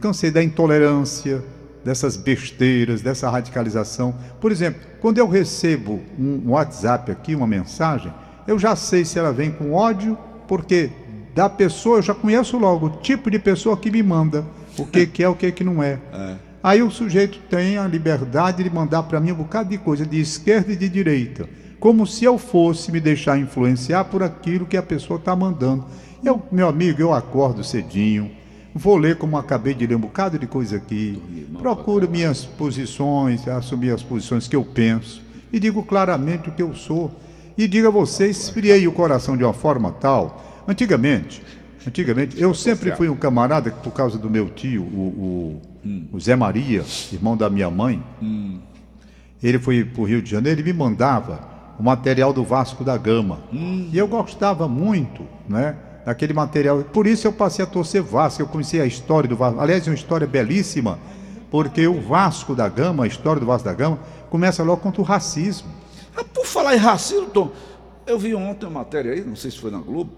Cansei 0.00 0.30
da 0.30 0.42
intolerância, 0.42 1.44
dessas 1.84 2.16
besteiras, 2.16 3.00
dessa 3.00 3.28
radicalização. 3.30 4.14
Por 4.40 4.52
exemplo, 4.52 4.80
quando 5.00 5.18
eu 5.18 5.28
recebo 5.28 6.00
um 6.18 6.50
WhatsApp 6.50 7.10
aqui, 7.10 7.34
uma 7.34 7.46
mensagem, 7.46 8.12
eu 8.46 8.58
já 8.58 8.76
sei 8.76 9.04
se 9.04 9.18
ela 9.18 9.32
vem 9.32 9.50
com 9.50 9.72
ódio, 9.72 10.18
porque 10.46 10.90
da 11.34 11.48
pessoa 11.48 11.98
eu 11.98 12.02
já 12.02 12.14
conheço 12.14 12.58
logo 12.58 12.86
o 12.86 12.90
tipo 12.90 13.30
de 13.30 13.38
pessoa 13.38 13.76
que 13.76 13.90
me 13.90 14.02
manda, 14.02 14.44
o 14.78 14.84
que, 14.84 15.06
que 15.06 15.22
é, 15.22 15.28
o 15.28 15.34
que, 15.34 15.50
que 15.52 15.64
não 15.64 15.82
é. 15.82 15.98
Aí 16.62 16.82
o 16.82 16.90
sujeito 16.90 17.38
tem 17.48 17.78
a 17.78 17.86
liberdade 17.86 18.62
de 18.62 18.68
mandar 18.68 19.04
para 19.04 19.20
mim 19.20 19.32
um 19.32 19.36
bocado 19.36 19.70
de 19.70 19.78
coisa, 19.78 20.04
de 20.04 20.20
esquerda 20.20 20.72
e 20.72 20.76
de 20.76 20.88
direita, 20.88 21.48
como 21.78 22.06
se 22.06 22.24
eu 22.24 22.36
fosse 22.36 22.92
me 22.92 23.00
deixar 23.00 23.38
influenciar 23.38 24.04
por 24.04 24.22
aquilo 24.22 24.66
que 24.66 24.76
a 24.76 24.82
pessoa 24.82 25.18
está 25.18 25.34
mandando. 25.34 25.86
Eu, 26.22 26.42
meu 26.52 26.68
amigo, 26.68 27.00
eu 27.00 27.14
acordo 27.14 27.64
cedinho, 27.64 28.30
vou 28.74 28.96
ler 28.96 29.16
como 29.16 29.36
acabei 29.36 29.74
de 29.74 29.86
ler 29.86 29.96
um 29.96 30.00
bocado 30.00 30.38
de 30.38 30.46
coisa 30.46 30.76
aqui, 30.76 31.20
procuro 31.58 32.08
minhas 32.08 32.44
posições, 32.44 33.46
assumir 33.48 33.92
as 33.92 34.02
posições 34.02 34.46
que 34.46 34.56
eu 34.56 34.64
penso 34.64 35.22
e 35.52 35.58
digo 35.58 35.82
claramente 35.82 36.48
o 36.48 36.52
que 36.52 36.62
eu 36.62 36.74
sou. 36.74 37.10
E 37.58 37.66
digo 37.66 37.88
a 37.88 37.90
você, 37.90 38.28
esfriei 38.28 38.86
o 38.86 38.92
coração 38.92 39.36
de 39.36 39.44
uma 39.44 39.52
forma 39.52 39.92
tal. 39.92 40.62
Antigamente, 40.66 41.42
antigamente, 41.86 42.40
eu 42.40 42.54
sempre 42.54 42.92
fui 42.92 43.08
um 43.08 43.16
camarada 43.16 43.70
que, 43.70 43.82
por 43.82 43.92
causa 43.92 44.16
do 44.16 44.30
meu 44.30 44.48
tio, 44.48 44.82
o, 44.82 45.60
o, 45.84 46.16
o 46.16 46.20
Zé 46.20 46.36
Maria, 46.36 46.84
irmão 47.12 47.36
da 47.36 47.50
minha 47.50 47.70
mãe, 47.70 48.02
ele 49.42 49.58
foi 49.58 49.84
para 49.84 50.00
o 50.00 50.04
Rio 50.04 50.22
de 50.22 50.30
Janeiro 50.30 50.60
e 50.60 50.64
me 50.64 50.72
mandava 50.72 51.40
o 51.78 51.82
material 51.82 52.32
do 52.32 52.44
Vasco 52.44 52.84
da 52.84 52.96
Gama. 52.96 53.40
E 53.92 53.98
eu 53.98 54.06
gostava 54.06 54.68
muito, 54.68 55.24
né? 55.48 55.74
Daquele 56.04 56.32
material. 56.32 56.82
Por 56.82 57.06
isso 57.06 57.26
eu 57.26 57.32
passei 57.32 57.64
a 57.64 57.68
torcer 57.68 58.02
Vasco. 58.02 58.42
Eu 58.42 58.46
conheci 58.46 58.80
a 58.80 58.86
história 58.86 59.28
do 59.28 59.36
Vasco. 59.36 59.60
Aliás, 59.60 59.86
é 59.86 59.90
uma 59.90 59.94
história 59.94 60.26
belíssima, 60.26 60.98
porque 61.50 61.86
o 61.86 62.00
Vasco 62.00 62.54
da 62.54 62.68
Gama, 62.68 63.04
a 63.04 63.06
história 63.06 63.40
do 63.40 63.46
Vasco 63.46 63.68
da 63.68 63.74
Gama, 63.74 63.98
começa 64.30 64.62
logo 64.62 64.80
contra 64.80 65.00
o 65.00 65.04
racismo. 65.04 65.68
Ah, 66.16 66.24
por 66.24 66.46
falar 66.46 66.74
em 66.74 66.78
racismo, 66.78 67.26
Tom, 67.26 67.52
eu 68.06 68.18
vi 68.18 68.34
ontem 68.34 68.66
uma 68.66 68.80
matéria 68.80 69.12
aí, 69.12 69.20
não 69.20 69.36
sei 69.36 69.50
se 69.50 69.58
foi 69.58 69.70
na 69.70 69.78
Globo, 69.78 70.12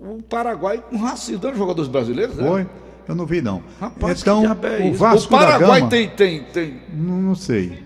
o 0.00 0.22
Paraguai 0.22 0.82
com 0.90 0.96
racismo 0.96 1.38
dos 1.38 1.56
jogadores 1.56 1.88
brasileiros, 1.88 2.36
né? 2.36 2.48
Foi? 2.48 2.66
Eu 3.06 3.14
não 3.14 3.26
vi, 3.26 3.40
não. 3.40 3.62
Rapaz, 3.80 4.20
então, 4.20 4.44
é 4.44 4.88
o? 4.88 4.94
Vasco 4.94 5.26
o 5.26 5.30
Paraguai 5.38 5.58
da 5.60 5.78
Gama. 5.78 5.90
tem, 5.90 6.08
tem, 6.08 6.44
tem. 6.44 6.80
Não, 6.92 7.20
não 7.20 7.34
sei. 7.34 7.84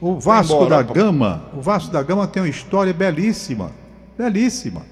O 0.00 0.18
Vasco 0.18 0.54
embora, 0.54 0.82
da. 0.82 0.92
Gama, 0.92 1.50
o 1.54 1.60
Vasco 1.60 1.92
da 1.92 2.02
Gama 2.02 2.26
tem 2.26 2.42
uma 2.42 2.48
história 2.48 2.92
belíssima. 2.92 3.70
Belíssima. 4.16 4.82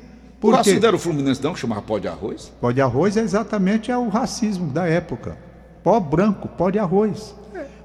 O 0.43 0.51
Porque 0.51 0.57
racismo 0.57 0.87
era 0.87 0.97
o 0.97 0.99
Fluminense 0.99 1.41
não, 1.43 1.53
que 1.53 1.61
chamava 1.61 1.83
pó 1.83 1.99
de 1.99 2.09
arroz? 2.09 2.53
pó 2.61 2.73
de 2.73 2.83
arroz 2.83 3.17
é 3.17 3.21
exatamente 3.21 3.93
é 3.93 3.97
o 3.97 4.09
racismo 4.09 4.67
da 4.73 4.87
época. 4.87 5.39
Pó 5.85 6.01
branco, 6.01 6.49
pó 6.49 6.69
de 6.69 6.81
arroz. 6.81 7.35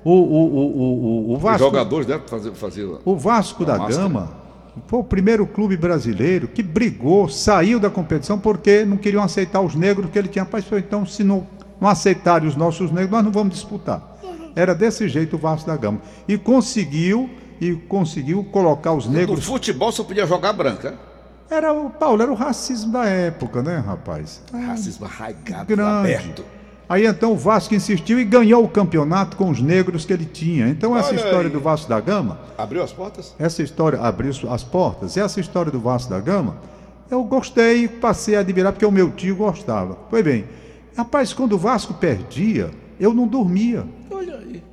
O, 0.03 0.11
o, 0.11 0.15
o, 0.15 0.47
o, 0.47 1.29
o, 1.29 1.29
o 1.29 1.35
Os 1.35 1.41
Vasco, 1.41 1.59
jogadores 1.59 2.07
devem 2.07 2.27
fazer, 2.27 2.51
fazer 2.53 2.89
o 3.05 3.15
Vasco 3.15 3.63
da 3.63 3.77
máscara. 3.77 4.03
Gama 4.03 4.47
foi 4.87 4.99
o 4.99 5.03
primeiro 5.03 5.45
clube 5.47 5.75
brasileiro 5.75 6.47
que 6.47 6.61
brigou, 6.61 7.27
saiu 7.29 7.79
da 7.79 7.89
competição 7.89 8.39
porque 8.39 8.85
não 8.85 8.97
queriam 8.97 9.23
aceitar 9.23 9.61
os 9.61 9.75
negros 9.75 10.09
que 10.11 10.17
ele 10.17 10.27
tinha. 10.27 10.43
Rapaz, 10.43 10.65
então 10.71 11.05
se 11.05 11.23
não, 11.23 11.47
não 11.79 11.89
aceitarem 11.89 12.47
os 12.47 12.55
nossos 12.55 12.91
negros, 12.91 13.11
nós 13.11 13.23
não 13.23 13.31
vamos 13.31 13.53
disputar. 13.53 14.17
Era 14.55 14.73
desse 14.73 15.07
jeito 15.07 15.35
o 15.35 15.39
Vasco 15.39 15.67
da 15.67 15.77
Gama. 15.77 16.01
E 16.27 16.37
conseguiu, 16.37 17.29
e 17.61 17.73
conseguiu 17.73 18.43
colocar 18.45 18.93
os 18.93 19.05
No 19.05 19.13
negros 19.13 19.45
futebol 19.45 19.91
só 19.91 20.03
podia 20.03 20.25
jogar 20.25 20.53
branca. 20.53 20.97
Era 21.49 21.71
o 21.73 21.89
Paulo, 21.89 22.21
era 22.21 22.31
o 22.31 22.35
racismo 22.35 22.91
da 22.91 23.05
época, 23.05 23.61
né, 23.63 23.77
rapaz? 23.77 24.41
Racismo 24.51 25.05
arraigado, 25.05 25.65
Grande. 25.67 25.99
aberto. 26.13 26.43
Aí 26.89 27.05
então 27.05 27.33
o 27.33 27.37
Vasco 27.37 27.75
insistiu 27.75 28.19
e 28.19 28.23
ganhou 28.23 28.63
o 28.63 28.67
campeonato 28.69 29.35
com 29.35 29.49
os 29.49 29.61
negros 29.61 30.05
que 30.05 30.13
ele 30.13 30.25
tinha. 30.25 30.67
Então 30.69 30.95
essa 30.97 31.09
Olha 31.09 31.15
história 31.17 31.47
aí. 31.47 31.49
do 31.49 31.59
Vasco 31.59 31.89
da 31.89 31.99
Gama, 31.99 32.39
Abriu 32.57 32.81
as 32.83 32.93
portas? 32.93 33.35
essa 33.37 33.61
história 33.61 33.99
abriu 33.99 34.31
as 34.49 34.63
portas, 34.63 35.17
essa 35.17 35.39
história 35.39 35.71
do 35.71 35.79
Vasco 35.79 36.09
da 36.09 36.19
Gama, 36.19 36.57
eu 37.09 37.23
gostei 37.23 37.83
e 37.85 37.87
passei 37.87 38.35
a 38.35 38.39
admirar 38.39 38.71
porque 38.73 38.85
o 38.85 38.91
meu 38.91 39.11
tio 39.11 39.35
gostava. 39.35 39.95
Pois 40.09 40.23
bem, 40.23 40.45
rapaz, 40.95 41.33
quando 41.33 41.53
o 41.53 41.57
Vasco 41.57 41.93
perdia, 41.93 42.71
eu 42.99 43.13
não 43.13 43.27
dormia. 43.27 43.85
Olha 44.11 44.35
aí. 44.35 44.63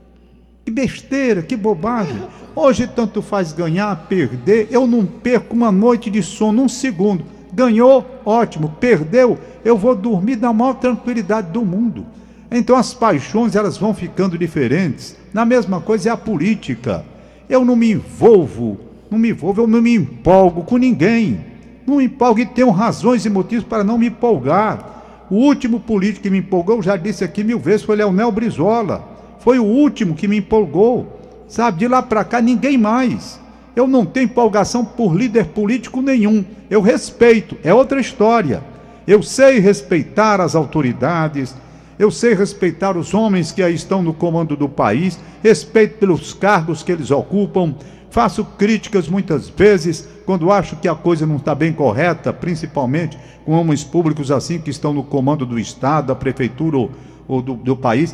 Que 0.64 0.70
besteira, 0.70 1.42
que 1.42 1.56
bobagem. 1.56 2.22
Hoje 2.56 2.86
tanto 2.86 3.20
faz 3.20 3.52
ganhar, 3.52 4.06
perder. 4.08 4.68
Eu 4.70 4.86
não 4.86 5.04
perco 5.04 5.54
uma 5.54 5.72
noite 5.72 6.10
de 6.10 6.22
sono, 6.22 6.62
um 6.62 6.68
segundo. 6.68 7.24
Ganhou, 7.52 8.06
ótimo. 8.24 8.76
Perdeu, 8.80 9.38
eu 9.64 9.76
vou 9.76 9.94
dormir 9.94 10.36
na 10.36 10.52
maior 10.52 10.74
tranquilidade 10.74 11.50
do 11.50 11.64
mundo. 11.64 12.06
Então 12.50 12.76
as 12.76 12.94
paixões 12.94 13.56
elas 13.56 13.76
vão 13.76 13.92
ficando 13.92 14.38
diferentes. 14.38 15.16
Na 15.32 15.44
mesma 15.44 15.80
coisa 15.80 16.08
é 16.08 16.12
a 16.12 16.16
política. 16.16 17.04
Eu 17.48 17.64
não 17.64 17.74
me 17.74 17.90
envolvo, 17.90 18.78
não 19.10 19.18
me 19.18 19.30
envolvo, 19.30 19.62
eu 19.62 19.66
não 19.66 19.82
me 19.82 19.94
empolgo 19.94 20.62
com 20.62 20.76
ninguém. 20.76 21.40
Não 21.86 21.96
me 21.96 22.04
empolgo 22.04 22.40
e 22.40 22.46
tenho 22.46 22.70
razões 22.70 23.26
e 23.26 23.30
motivos 23.30 23.64
para 23.64 23.84
não 23.84 23.98
me 23.98 24.06
empolgar. 24.06 25.26
O 25.30 25.36
último 25.36 25.80
político 25.80 26.22
que 26.22 26.30
me 26.30 26.38
empolgou, 26.38 26.76
eu 26.76 26.82
já 26.82 26.96
disse 26.96 27.24
aqui 27.24 27.42
mil 27.42 27.58
vezes, 27.58 27.82
foi 27.82 27.96
Leonel 27.96 28.30
Brizola. 28.30 29.08
Foi 29.40 29.58
o 29.58 29.64
último 29.64 30.14
que 30.14 30.28
me 30.28 30.38
empolgou. 30.38 31.13
Sabe, 31.54 31.78
de 31.78 31.86
lá 31.86 32.02
para 32.02 32.24
cá 32.24 32.40
ninguém 32.40 32.76
mais. 32.76 33.40
Eu 33.76 33.86
não 33.86 34.04
tenho 34.04 34.24
empolgação 34.24 34.84
por 34.84 35.14
líder 35.14 35.46
político 35.46 36.02
nenhum. 36.02 36.44
Eu 36.68 36.80
respeito, 36.80 37.56
é 37.62 37.72
outra 37.72 38.00
história. 38.00 38.60
Eu 39.06 39.22
sei 39.22 39.60
respeitar 39.60 40.40
as 40.40 40.56
autoridades, 40.56 41.54
eu 41.96 42.10
sei 42.10 42.34
respeitar 42.34 42.96
os 42.96 43.14
homens 43.14 43.52
que 43.52 43.62
aí 43.62 43.72
estão 43.72 44.02
no 44.02 44.12
comando 44.12 44.56
do 44.56 44.68
país, 44.68 45.16
respeito 45.44 45.98
pelos 45.98 46.34
cargos 46.34 46.82
que 46.82 46.90
eles 46.90 47.12
ocupam, 47.12 47.76
faço 48.10 48.44
críticas 48.44 49.06
muitas 49.06 49.48
vezes 49.48 50.08
quando 50.26 50.50
acho 50.50 50.74
que 50.74 50.88
a 50.88 50.94
coisa 50.96 51.24
não 51.24 51.36
está 51.36 51.54
bem 51.54 51.72
correta, 51.72 52.32
principalmente 52.32 53.16
com 53.44 53.52
homens 53.52 53.84
públicos 53.84 54.32
assim 54.32 54.58
que 54.58 54.70
estão 54.70 54.92
no 54.92 55.04
comando 55.04 55.46
do 55.46 55.56
Estado, 55.56 56.08
da 56.08 56.16
prefeitura 56.16 56.78
ou, 56.78 56.90
ou 57.28 57.40
do, 57.40 57.54
do 57.54 57.76
país. 57.76 58.12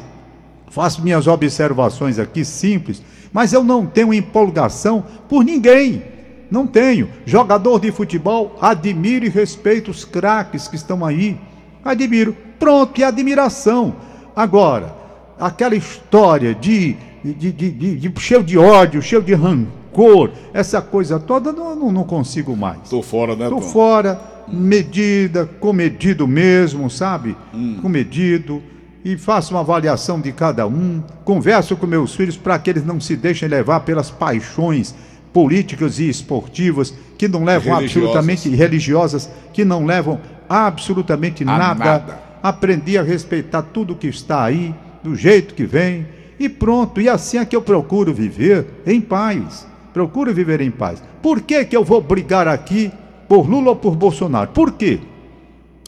Faço 0.71 1.03
minhas 1.03 1.27
observações 1.27 2.19
aqui 2.19 2.45
simples, 2.45 3.03
mas 3.33 3.53
eu 3.53 3.63
não 3.65 3.85
tenho 3.85 4.15
empolgação 4.15 5.05
por 5.29 5.45
ninguém. 5.45 6.03
Não 6.51 6.67
tenho. 6.67 7.09
Jogador 7.27 7.81
de 7.81 7.93
futebol, 7.93 8.57
admiro 8.61 9.25
e 9.25 9.29
respeito 9.29 9.91
os 9.91 10.05
craques 10.05 10.69
que 10.69 10.77
estão 10.77 11.05
aí. 11.05 11.37
Admiro. 11.85 12.37
Pronto, 12.59 13.01
e 13.01 13.05
admiração. 13.05 13.95
Agora, 14.35 14.95
aquela 15.39 15.75
história 15.75 16.55
de, 16.55 16.97
de, 17.25 17.53
de, 17.53 17.71
de, 17.71 17.97
de 17.97 18.21
cheio 18.21 18.43
de 18.43 18.59
ódio, 18.59 19.03
cheio 19.03 19.23
de 19.23 19.35
rancor, 19.35 20.31
essa 20.53 20.81
coisa 20.81 21.19
toda, 21.19 21.53
não, 21.53 21.75
não, 21.75 21.93
não 21.93 22.05
consigo 22.05 22.57
mais. 22.57 22.89
Tô 22.89 23.03
fora, 23.03 23.35
né, 23.35 23.49
Tô 23.49 23.57
Tom? 23.57 23.63
fora, 23.63 24.21
medida, 24.47 25.47
comedido 25.47 26.29
mesmo, 26.29 26.91
sabe? 26.91 27.37
Comedido. 27.81 28.63
E 29.05 29.17
faço 29.17 29.55
uma 29.55 29.61
avaliação 29.61 30.21
de 30.21 30.31
cada 30.33 30.67
um. 30.67 31.03
Converso 31.25 31.77
com 31.77 31.87
meus 31.87 32.15
filhos 32.15 32.37
para 32.37 32.59
que 32.59 32.71
eles 32.71 32.85
não 32.85 33.01
se 33.01 33.17
deixem 33.17 33.49
levar 33.49 33.81
pelas 33.81 34.11
paixões 34.11 34.95
políticas 35.33 35.99
e 35.99 36.09
esportivas 36.09 36.95
que 37.17 37.29
não 37.29 37.45
levam 37.45 37.75
Religiosas. 37.75 37.97
absolutamente 37.97 38.49
religiosas, 38.51 39.31
que 39.53 39.65
não 39.65 39.87
levam 39.87 40.21
absolutamente 40.49 41.45
nada. 41.45 41.85
nada. 41.85 42.21
Aprendi 42.43 42.99
a 42.99 43.03
respeitar 43.03 43.63
tudo 43.63 43.95
que 43.95 44.09
está 44.09 44.45
aí, 44.45 44.75
do 45.03 45.15
jeito 45.15 45.55
que 45.55 45.65
vem, 45.65 46.07
e 46.39 46.49
pronto. 46.49 47.01
E 47.01 47.09
assim 47.09 47.39
é 47.39 47.45
que 47.45 47.55
eu 47.55 47.63
procuro 47.63 48.13
viver 48.13 48.67
em 48.87 49.01
paz. 49.01 49.67
Procuro 49.93 50.33
viver 50.33 50.61
em 50.61 50.71
paz. 50.71 51.03
Por 51.23 51.41
que, 51.43 51.65
que 51.65 51.77
eu 51.77 51.85
vou 51.85 52.01
brigar 52.01 52.49
aqui 52.49 52.91
por 53.29 53.49
Lula 53.49 53.71
ou 53.71 53.77
por 53.77 53.95
Bolsonaro? 53.95 54.51
Por 54.51 54.73
quê? 54.73 55.01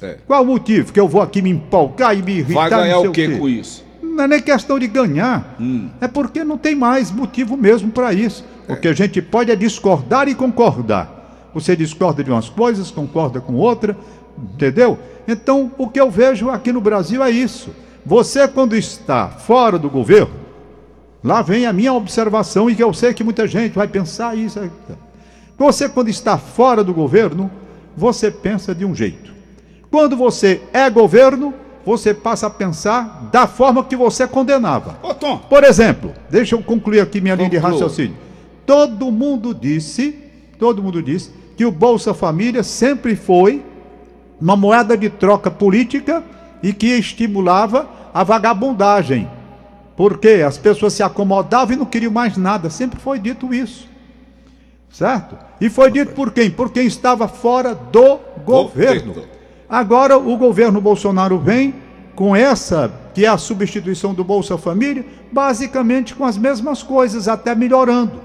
É. 0.02 0.18
Qual 0.26 0.42
o 0.42 0.46
motivo 0.46 0.92
que 0.92 0.98
eu 0.98 1.08
vou 1.08 1.22
aqui 1.22 1.40
me 1.40 1.50
empolgar 1.50 2.16
e 2.16 2.22
me 2.22 2.38
irritar? 2.38 2.54
Vai 2.54 2.70
ganhar 2.70 2.94
não 2.94 3.00
sei 3.02 3.10
o 3.10 3.12
quê 3.12 3.28
quê? 3.28 3.38
com 3.38 3.48
isso? 3.48 3.84
Não 4.02 4.24
é 4.24 4.28
nem 4.28 4.40
questão 4.42 4.78
de 4.78 4.86
ganhar. 4.86 5.56
É 6.00 6.08
porque 6.08 6.44
não 6.44 6.58
tem 6.58 6.74
mais 6.74 7.10
motivo 7.10 7.56
mesmo 7.56 7.90
para 7.90 8.12
isso. 8.12 8.44
O 8.68 8.76
que 8.76 8.88
a 8.88 8.92
gente 8.92 9.22
pode 9.22 9.50
é 9.50 9.56
discordar 9.56 10.28
e 10.28 10.34
concordar. 10.34 11.50
Você 11.54 11.74
discorda 11.76 12.22
de 12.22 12.30
umas 12.30 12.48
coisas, 12.48 12.90
concorda 12.90 13.40
com 13.40 13.54
outra, 13.54 13.96
entendeu? 14.54 14.98
Então, 15.26 15.70
o 15.78 15.88
que 15.88 16.00
eu 16.00 16.10
vejo 16.10 16.50
aqui 16.50 16.72
no 16.72 16.80
Brasil 16.80 17.22
é 17.22 17.30
isso. 17.30 17.70
Você, 18.04 18.46
quando 18.48 18.76
está 18.76 19.28
fora 19.28 19.78
do 19.78 19.88
governo, 19.88 20.34
lá 21.22 21.40
vem 21.40 21.66
a 21.66 21.72
minha 21.72 21.92
observação 21.92 22.68
e 22.68 22.74
que 22.74 22.82
eu 22.82 22.92
sei 22.92 23.14
que 23.14 23.22
muita 23.24 23.46
gente 23.46 23.74
vai 23.74 23.86
pensar 23.86 24.36
isso. 24.36 24.60
Você, 25.56 25.88
quando 25.88 26.08
está 26.08 26.36
fora 26.36 26.82
do 26.82 26.92
governo, 26.92 27.50
você 27.96 28.30
pensa 28.30 28.74
de 28.74 28.84
um 28.84 28.94
jeito. 28.94 29.31
Quando 29.92 30.16
você 30.16 30.62
é 30.72 30.88
governo, 30.88 31.52
você 31.84 32.14
passa 32.14 32.46
a 32.46 32.50
pensar 32.50 33.28
da 33.30 33.46
forma 33.46 33.84
que 33.84 33.94
você 33.94 34.26
condenava. 34.26 34.96
Ô, 35.02 35.12
Tom, 35.12 35.36
Por 35.36 35.62
exemplo, 35.62 36.14
deixa 36.30 36.54
eu 36.54 36.62
concluir 36.62 37.00
aqui 37.00 37.20
minha 37.20 37.34
linha 37.34 37.50
de 37.50 37.58
raciocínio. 37.58 38.16
Todo 38.64 39.12
mundo 39.12 39.54
disse, 39.54 40.18
todo 40.58 40.82
mundo 40.82 41.02
disse 41.02 41.30
que 41.58 41.66
o 41.66 41.70
Bolsa 41.70 42.14
Família 42.14 42.62
sempre 42.62 43.14
foi 43.14 43.62
uma 44.40 44.56
moeda 44.56 44.96
de 44.96 45.10
troca 45.10 45.50
política 45.50 46.24
e 46.62 46.72
que 46.72 46.86
estimulava 46.86 47.86
a 48.14 48.24
vagabundagem. 48.24 49.28
Porque 49.94 50.42
as 50.44 50.56
pessoas 50.56 50.94
se 50.94 51.02
acomodavam 51.02 51.74
e 51.74 51.78
não 51.78 51.84
queriam 51.84 52.10
mais 52.10 52.38
nada. 52.38 52.70
Sempre 52.70 52.98
foi 52.98 53.18
dito 53.18 53.52
isso. 53.52 53.86
Certo? 54.90 55.36
E 55.60 55.68
foi 55.68 55.90
dito 55.90 56.14
por 56.14 56.32
quem? 56.32 56.50
Por 56.50 56.72
quem 56.72 56.86
estava 56.86 57.28
fora 57.28 57.74
do 57.74 58.18
governo. 58.42 59.12
Governo. 59.12 59.41
Agora 59.72 60.18
o 60.18 60.36
governo 60.36 60.82
Bolsonaro 60.82 61.38
vem 61.38 61.74
com 62.14 62.36
essa, 62.36 62.92
que 63.14 63.24
é 63.24 63.28
a 63.28 63.38
substituição 63.38 64.12
do 64.12 64.22
Bolsa 64.22 64.58
Família, 64.58 65.02
basicamente 65.32 66.14
com 66.14 66.26
as 66.26 66.36
mesmas 66.36 66.82
coisas, 66.82 67.26
até 67.26 67.54
melhorando. 67.54 68.20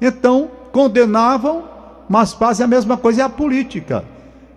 Então, 0.00 0.50
condenavam, 0.72 1.64
mas 2.08 2.32
fazem 2.32 2.64
a 2.64 2.66
mesma 2.66 2.96
coisa, 2.96 3.20
é 3.20 3.24
a 3.26 3.28
política. 3.28 4.04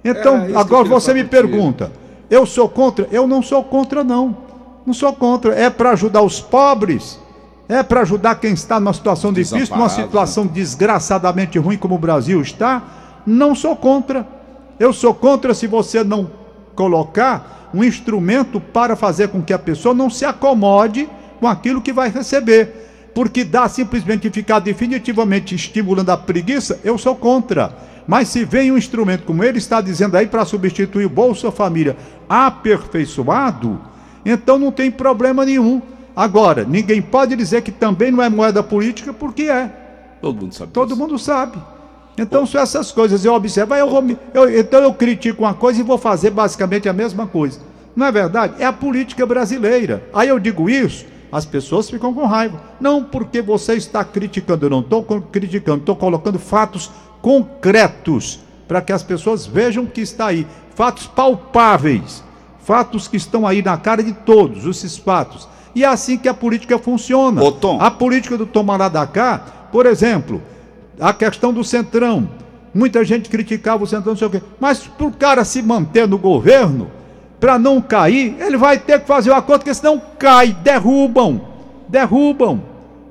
Então, 0.02 0.38
É, 0.38 0.56
agora 0.56 0.88
você 0.88 1.14
me 1.14 1.26
pergunta, 1.26 1.92
eu 2.30 2.46
sou 2.46 2.70
contra? 2.70 3.06
Eu 3.12 3.28
não 3.28 3.44
sou 3.44 3.62
contra, 3.62 4.02
não. 4.02 4.38
Não 4.86 4.94
sou 4.94 5.12
contra. 5.12 5.54
É 5.54 5.70
para 5.70 5.92
ajudar 5.92 6.22
os 6.22 6.40
pobres, 6.40 7.20
é 7.68 7.84
para 7.84 8.00
ajudar 8.00 8.36
quem 8.36 8.54
está 8.54 8.80
numa 8.80 8.94
situação 8.94 9.34
difícil, 9.34 9.76
numa 9.76 9.90
situação 9.90 10.48
desgraçadamente 10.48 11.60
ruim 11.60 11.78
como 11.78 11.96
o 11.96 12.00
Brasil 12.00 12.42
está. 12.42 12.82
Não 13.26 13.54
sou 13.54 13.76
contra. 13.76 14.39
Eu 14.80 14.94
sou 14.94 15.14
contra 15.14 15.54
se 15.54 15.68
você 15.68 16.04
não 16.04 16.32
colocar 16.74 17.70
um 17.74 17.84
instrumento 17.84 18.60
para 18.60 18.96
fazer 18.96 19.28
com 19.28 19.42
que 19.42 19.54
a 19.54 19.60
pessoa 19.60 19.94
não 19.94 20.10
se 20.10 20.26
acomode 20.26 21.10
com 21.40 21.48
aquilo 21.48 21.82
que 21.82 21.92
vai 21.92 22.10
receber. 22.10 23.12
Porque 23.14 23.44
dá 23.44 23.68
simplesmente 23.68 24.30
ficar 24.30 24.60
definitivamente 24.60 25.54
estimulando 25.54 26.10
a 26.10 26.18
preguiça, 26.18 26.80
eu 26.84 26.98
sou 26.98 27.16
contra. 27.16 27.76
Mas 28.08 28.30
se 28.30 28.46
vem 28.46 28.72
um 28.72 28.78
instrumento 28.78 29.24
como 29.24 29.44
ele 29.44 29.58
está 29.58 29.82
dizendo 29.82 30.16
aí 30.16 30.26
para 30.26 30.46
substituir 30.46 31.06
o 31.06 31.10
Bolsa 31.10 31.52
Família 31.52 31.98
aperfeiçoado, 32.28 33.80
então 34.26 34.58
não 34.58 34.72
tem 34.72 34.90
problema 34.90 35.46
nenhum. 35.46 35.82
Agora, 36.16 36.64
ninguém 36.64 37.02
pode 37.02 37.36
dizer 37.36 37.62
que 37.62 37.72
também 37.72 38.12
não 38.12 38.24
é 38.24 38.30
moeda 38.30 38.64
política, 38.64 39.14
porque 39.14 39.44
é. 39.44 39.72
todo 40.22 40.42
mundo 40.42 40.54
sabe 40.56 40.72
Todo 40.72 40.96
mundo 40.96 41.20
sabe. 41.20 41.58
Então 42.22 42.46
são 42.46 42.62
essas 42.62 42.92
coisas. 42.92 43.24
Eu 43.26 43.34
observo, 43.34 43.74
eu 43.76 43.90
vou 43.90 44.04
eu- 44.34 44.60
então 44.60 44.82
eu 44.82 44.94
critico 44.94 45.44
uma 45.44 45.54
coisa 45.54 45.80
e 45.80 45.84
vou 45.84 45.98
fazer 45.98 46.30
basicamente 46.32 46.88
a 46.90 46.94
mesma 46.94 47.26
coisa. 47.28 47.60
Não 47.96 48.06
é 48.06 48.12
verdade? 48.12 48.54
É 48.60 48.66
a 48.66 48.74
política 48.74 49.26
brasileira. 49.26 50.04
Aí 50.14 50.30
eu 50.30 50.40
digo 50.40 50.70
isso, 50.70 51.06
as 51.32 51.46
pessoas 51.46 51.90
ficam 51.90 52.14
com 52.14 52.26
raiva. 52.26 52.60
Não 52.80 53.04
porque 53.04 53.42
você 53.42 53.74
está 53.76 54.04
criticando, 54.04 54.66
eu 54.66 54.70
não 54.70 54.80
estou 54.82 55.04
criticando, 55.04 55.80
estou 55.80 55.96
colocando 55.96 56.38
fatos 56.40 56.90
concretos 57.22 58.40
para 58.68 58.82
que 58.82 58.92
as 58.94 59.02
pessoas 59.04 59.46
vejam 59.46 59.86
que 59.86 60.02
está 60.02 60.28
aí. 60.28 60.46
Fatos 60.76 61.08
palpáveis. 61.08 62.24
Fatos 62.64 63.08
que 63.08 63.18
estão 63.18 63.48
aí 63.48 63.64
na 63.64 63.76
cara 63.78 64.04
de 64.04 64.14
todos, 64.14 64.66
esses 64.66 64.96
fatos. 64.98 65.48
E 65.74 65.84
é 65.84 65.88
assim 65.88 66.18
que 66.18 66.30
a 66.30 66.34
política 66.34 66.78
funciona. 66.78 67.42
Ô, 67.44 67.52
Tom. 67.52 67.82
A 67.82 67.90
política 67.90 68.38
do 68.38 68.46
Tomará 68.46 68.88
da 68.88 69.08
cá, 69.08 69.40
por 69.72 69.86
exemplo, 69.86 70.42
a 71.00 71.14
questão 71.14 71.54
do 71.54 71.64
Centrão. 71.64 72.30
Muita 72.74 73.04
gente 73.04 73.30
criticava 73.30 73.84
o 73.84 73.88
Centrão, 73.88 74.14
não 74.14 74.18
sei 74.18 74.28
o 74.28 74.32
quê. 74.32 74.42
Mas 74.60 74.80
para 74.80 75.08
o 75.08 75.12
cara 75.12 75.44
se 75.44 75.62
manter 75.62 76.08
no 76.08 76.18
governo, 76.18 76.92
para 77.40 77.58
não 77.58 77.82
cair, 77.82 78.36
ele 78.40 78.58
vai 78.58 78.78
ter 78.78 79.00
que 79.00 79.08
fazer 79.08 79.32
o 79.32 79.36
acordo, 79.36 79.62
porque 79.62 79.74
senão 79.74 80.02
cai, 80.20 80.56
derrubam. 80.62 81.42
Derrubam. 81.88 82.62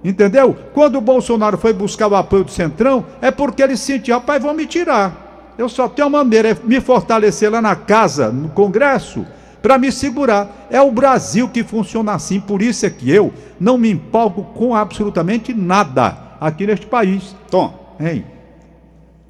Entendeu? 0.05 0.57
Quando 0.73 0.97
o 0.97 1.01
Bolsonaro 1.01 1.59
foi 1.59 1.73
buscar 1.73 2.07
o 2.07 2.15
apoio 2.15 2.45
do 2.45 2.51
Centrão, 2.51 3.05
é 3.21 3.31
porque 3.31 3.63
ele 3.63 3.77
sentiu, 3.77 4.15
rapaz, 4.15 4.41
vão 4.41 4.55
me 4.55 4.67
tirar. 4.67 5.55
Eu 5.59 5.69
só 5.69 5.89
tenho 5.89 6.07
uma 6.07 6.19
maneira, 6.19 6.51
é 6.51 6.57
me 6.63 6.81
fortalecer 6.81 7.51
lá 7.51 7.61
na 7.61 7.75
casa, 7.75 8.31
no 8.31 8.49
Congresso, 8.51 9.27
para 9.61 9.77
me 9.77 9.91
segurar. 9.91 10.69
É 10.71 10.81
o 10.81 10.93
Brasil 10.93 11.49
que 11.49 11.65
funciona 11.65 12.13
assim, 12.13 12.39
por 12.39 12.63
isso 12.63 12.87
é 12.87 12.91
que 12.91 13.11
eu 13.11 13.35
não 13.59 13.77
me 13.77 13.91
empolgo 13.91 14.45
com 14.55 14.73
absolutamente 14.73 15.53
nada 15.53 16.28
aqui 16.41 16.67
neste 16.67 16.87
país. 16.87 17.35
Tom, 17.51 17.97
Hein? 18.01 18.25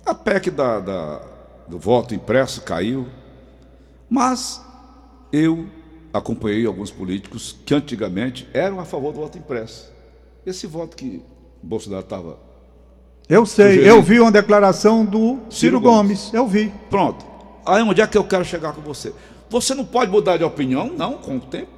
a 0.04 0.14
PEC 0.14 0.50
da, 0.50 0.80
da- 0.80 1.20
do 1.68 1.78
voto 1.78 2.14
impresso 2.14 2.62
caiu, 2.62 3.06
mas 4.08 4.62
eu 5.32 5.66
acompanhei 6.12 6.66
alguns 6.66 6.90
políticos 6.90 7.56
que 7.66 7.74
antigamente 7.74 8.48
eram 8.54 8.80
a 8.80 8.84
favor 8.84 9.12
do 9.12 9.20
voto 9.20 9.36
impresso. 9.38 9.90
Esse 10.46 10.66
voto 10.66 10.96
que 10.96 11.22
Bolsonaro 11.62 12.02
estava. 12.04 12.38
Eu 13.28 13.44
sei, 13.44 13.66
Sugerido. 13.76 13.88
eu 13.96 14.02
vi 14.02 14.20
uma 14.20 14.32
declaração 14.32 15.04
do 15.04 15.34
Ciro, 15.50 15.50
Ciro 15.50 15.80
Gomes. 15.80 16.18
Gomes. 16.20 16.34
eu 16.34 16.46
vi. 16.46 16.72
Pronto. 16.88 17.26
Aí 17.66 17.82
onde 17.82 18.00
é 18.00 18.06
que 18.06 18.16
eu 18.16 18.24
quero 18.24 18.44
chegar 18.44 18.72
com 18.72 18.80
você? 18.80 19.12
Você 19.50 19.74
não 19.74 19.84
pode 19.84 20.10
mudar 20.10 20.38
de 20.38 20.44
opinião, 20.44 20.88
não, 20.96 21.14
com 21.14 21.36
o 21.36 21.40
tempo. 21.40 21.68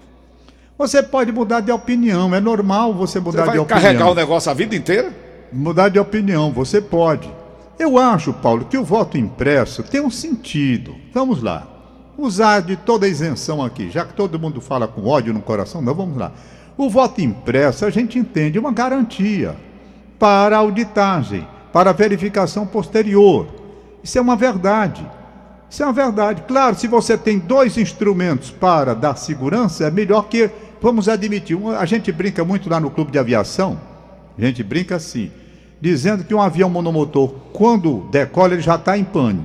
Você 0.81 1.03
pode 1.03 1.31
mudar 1.31 1.61
de 1.61 1.71
opinião, 1.71 2.35
é 2.35 2.41
normal 2.41 2.95
você 2.95 3.21
Você 3.21 3.21
mudar 3.21 3.45
vai 3.45 3.53
de 3.53 3.59
opinião. 3.59 3.83
carregar 3.83 4.11
o 4.11 4.15
negócio 4.15 4.51
a 4.51 4.55
vida 4.55 4.75
inteira? 4.75 5.13
Mudar 5.53 5.91
de 5.91 5.99
opinião, 5.99 6.51
você 6.51 6.81
pode. 6.81 7.31
Eu 7.79 7.99
acho, 7.99 8.33
Paulo, 8.33 8.65
que 8.65 8.79
o 8.79 8.83
voto 8.83 9.19
impresso 9.19 9.83
tem 9.83 10.01
um 10.01 10.11
sentido. 10.11 10.95
Vamos 11.13 11.43
lá. 11.43 11.69
Usar 12.17 12.61
de 12.63 12.77
toda 12.77 13.05
a 13.05 13.09
isenção 13.11 13.63
aqui, 13.63 13.91
já 13.91 14.07
que 14.07 14.15
todo 14.15 14.39
mundo 14.39 14.59
fala 14.63 14.89
com 14.89 15.07
ódio 15.07 15.35
no 15.35 15.43
coração, 15.43 15.83
não, 15.83 15.95
vamos 15.95 16.17
lá. 16.17 16.33
O 16.79 16.89
voto 16.89 17.21
impresso 17.21 17.85
a 17.85 17.91
gente 17.91 18.19
entende 18.19 18.59
uma 18.59 18.73
garantia 18.73 19.55
para 20.19 20.57
auditagem, 20.57 21.47
para 21.75 21.93
verificação 21.93 22.67
posterior. 22.67 23.49
Isso 24.03 24.17
é 24.17 24.21
uma 24.23 24.35
verdade. 24.35 25.07
Isso 25.69 25.83
é 25.83 25.87
uma 25.87 25.93
verdade. 25.93 26.43
Claro, 26.49 26.75
se 26.75 26.89
você 26.89 27.17
tem 27.17 27.39
dois 27.39 27.79
instrumentos 27.79 28.51
para 28.51 28.95
dar 28.95 29.17
segurança, 29.17 29.85
é 29.85 29.91
melhor 29.91 30.23
que, 30.23 30.51
vamos 30.81 31.09
admitir, 31.09 31.57
a 31.79 31.85
gente 31.87 32.11
brinca 32.13 32.45
muito 32.45 32.69
lá 32.71 32.79
no 32.81 32.91
clube 32.91 33.11
de 33.13 33.19
aviação, 33.19 33.81
a 34.39 34.41
gente 34.45 34.63
brinca 34.63 34.97
assim, 34.97 35.31
dizendo 35.81 36.25
que 36.25 36.35
um 36.35 36.41
avião 36.41 36.69
monomotor, 36.71 37.29
quando 37.53 38.07
decola, 38.11 38.55
ele 38.55 38.63
já 38.63 38.75
está 38.77 38.97
em 38.97 39.05
pane. 39.05 39.45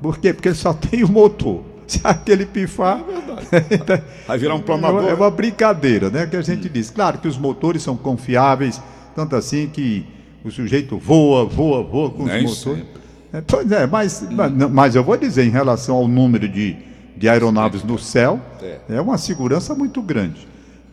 Por 0.00 0.18
quê? 0.18 0.32
Porque 0.32 0.48
ele 0.48 0.54
só 0.54 0.72
tem 0.74 1.02
o 1.04 1.08
motor. 1.08 1.62
Se 1.86 2.00
aquele 2.04 2.44
pifar. 2.44 3.02
Vai 4.28 4.36
virar 4.38 4.54
um 4.54 4.58
É 4.58 4.60
uma, 4.60 4.64
planador. 4.64 5.08
é 5.08 5.14
uma 5.14 5.30
brincadeira, 5.30 6.10
né? 6.10 6.26
Que 6.26 6.36
a 6.36 6.42
gente 6.42 6.68
diz. 6.68 6.90
Claro 6.90 7.18
que 7.18 7.26
os 7.26 7.38
motores 7.38 7.82
são 7.82 7.96
confiáveis, 7.96 8.80
tanto 9.16 9.34
assim 9.34 9.68
que 9.68 10.04
o 10.44 10.50
sujeito 10.50 10.98
voa, 10.98 11.46
voa, 11.46 11.82
voa 11.82 12.10
com 12.10 12.24
Nem 12.24 12.44
os 12.44 12.58
motores. 12.64 12.84
sempre. 12.84 13.00
É, 13.32 13.40
pois 13.40 13.72
é, 13.72 13.86
mas, 13.86 14.26
mas, 14.30 14.52
não, 14.52 14.68
mas 14.68 14.94
eu 14.94 15.02
vou 15.02 15.16
dizer, 15.16 15.44
em 15.46 15.50
relação 15.50 15.96
ao 15.96 16.06
número 16.06 16.46
de, 16.48 16.76
de 17.16 17.28
aeronaves 17.28 17.82
no 17.82 17.98
céu, 17.98 18.38
É. 18.62 18.78
é 18.96 19.00
uma 19.00 19.16
segurança 19.18 19.74
muito 19.74 20.00
grande. 20.02 20.46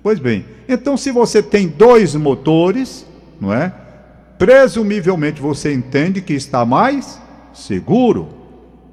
Pois 0.06 0.20
bem, 0.20 0.46
então 0.70 0.96
se 0.96 1.10
você 1.10 1.42
tem 1.42 1.68
dois 1.68 2.14
motores, 2.14 3.08
não 3.42 3.52
é? 3.52 3.74
Presumivelmente 4.38 5.42
você 5.42 5.74
entende 5.74 6.22
que 6.22 6.34
está 6.34 6.64
mais 6.64 7.20
seguro. 7.52 8.28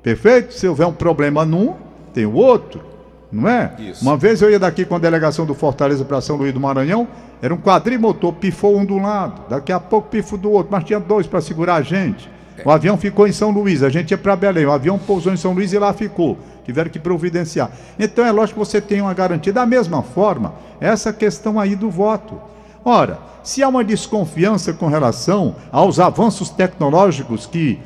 Perfeito? 0.02 0.54
Se 0.54 0.66
houver 0.66 0.86
um 0.86 0.92
problema 0.94 1.44
num, 1.44 1.74
tem 2.14 2.24
o 2.24 2.32
outro, 2.32 2.82
não 3.30 3.46
é? 3.46 3.74
Isso. 3.78 4.00
Uma 4.02 4.16
vez 4.16 4.40
eu 4.40 4.50
ia 4.50 4.58
daqui 4.58 4.86
com 4.86 4.94
a 4.94 4.98
delegação 4.98 5.44
do 5.44 5.52
Fortaleza 5.52 6.02
para 6.02 6.22
São 6.22 6.36
Luís 6.36 6.54
do 6.54 6.58
Maranhão, 6.60 7.06
era 7.42 7.52
um 7.52 7.58
quadrimotor, 7.58 8.32
pifou 8.32 8.74
um 8.74 8.90
um 8.90 9.02
lado, 9.02 9.50
daqui 9.50 9.70
a 9.70 9.78
pouco 9.78 10.08
pifou 10.08 10.38
do 10.38 10.50
outro, 10.50 10.72
mas 10.72 10.82
tinha 10.82 10.98
dois 10.98 11.26
para 11.26 11.42
segurar 11.42 11.74
a 11.74 11.82
gente. 11.82 12.26
O 12.64 12.70
avião 12.70 12.96
ficou 12.96 13.26
em 13.26 13.32
São 13.32 13.50
Luís, 13.50 13.82
a 13.82 13.88
gente 13.88 14.12
ia 14.12 14.18
para 14.18 14.36
Belém, 14.36 14.66
o 14.66 14.72
avião 14.72 14.98
pousou 14.98 15.32
em 15.32 15.36
São 15.36 15.52
Luís 15.52 15.72
e 15.72 15.78
lá 15.78 15.92
ficou. 15.92 16.38
Tiveram 16.64 16.90
que 16.90 16.98
providenciar. 16.98 17.70
Então 17.98 18.24
é 18.24 18.30
lógico 18.30 18.60
que 18.60 18.66
você 18.66 18.80
tem 18.80 19.00
uma 19.00 19.12
garantia. 19.12 19.52
Da 19.52 19.66
mesma 19.66 20.02
forma, 20.02 20.54
essa 20.80 21.12
questão 21.12 21.58
aí 21.58 21.74
do 21.74 21.90
voto. 21.90 22.40
Ora, 22.84 23.18
se 23.42 23.62
há 23.62 23.68
uma 23.68 23.82
desconfiança 23.82 24.72
com 24.72 24.86
relação 24.86 25.56
aos 25.72 25.98
avanços 25.98 26.50
tecnológicos 26.50 27.46
que 27.46 27.80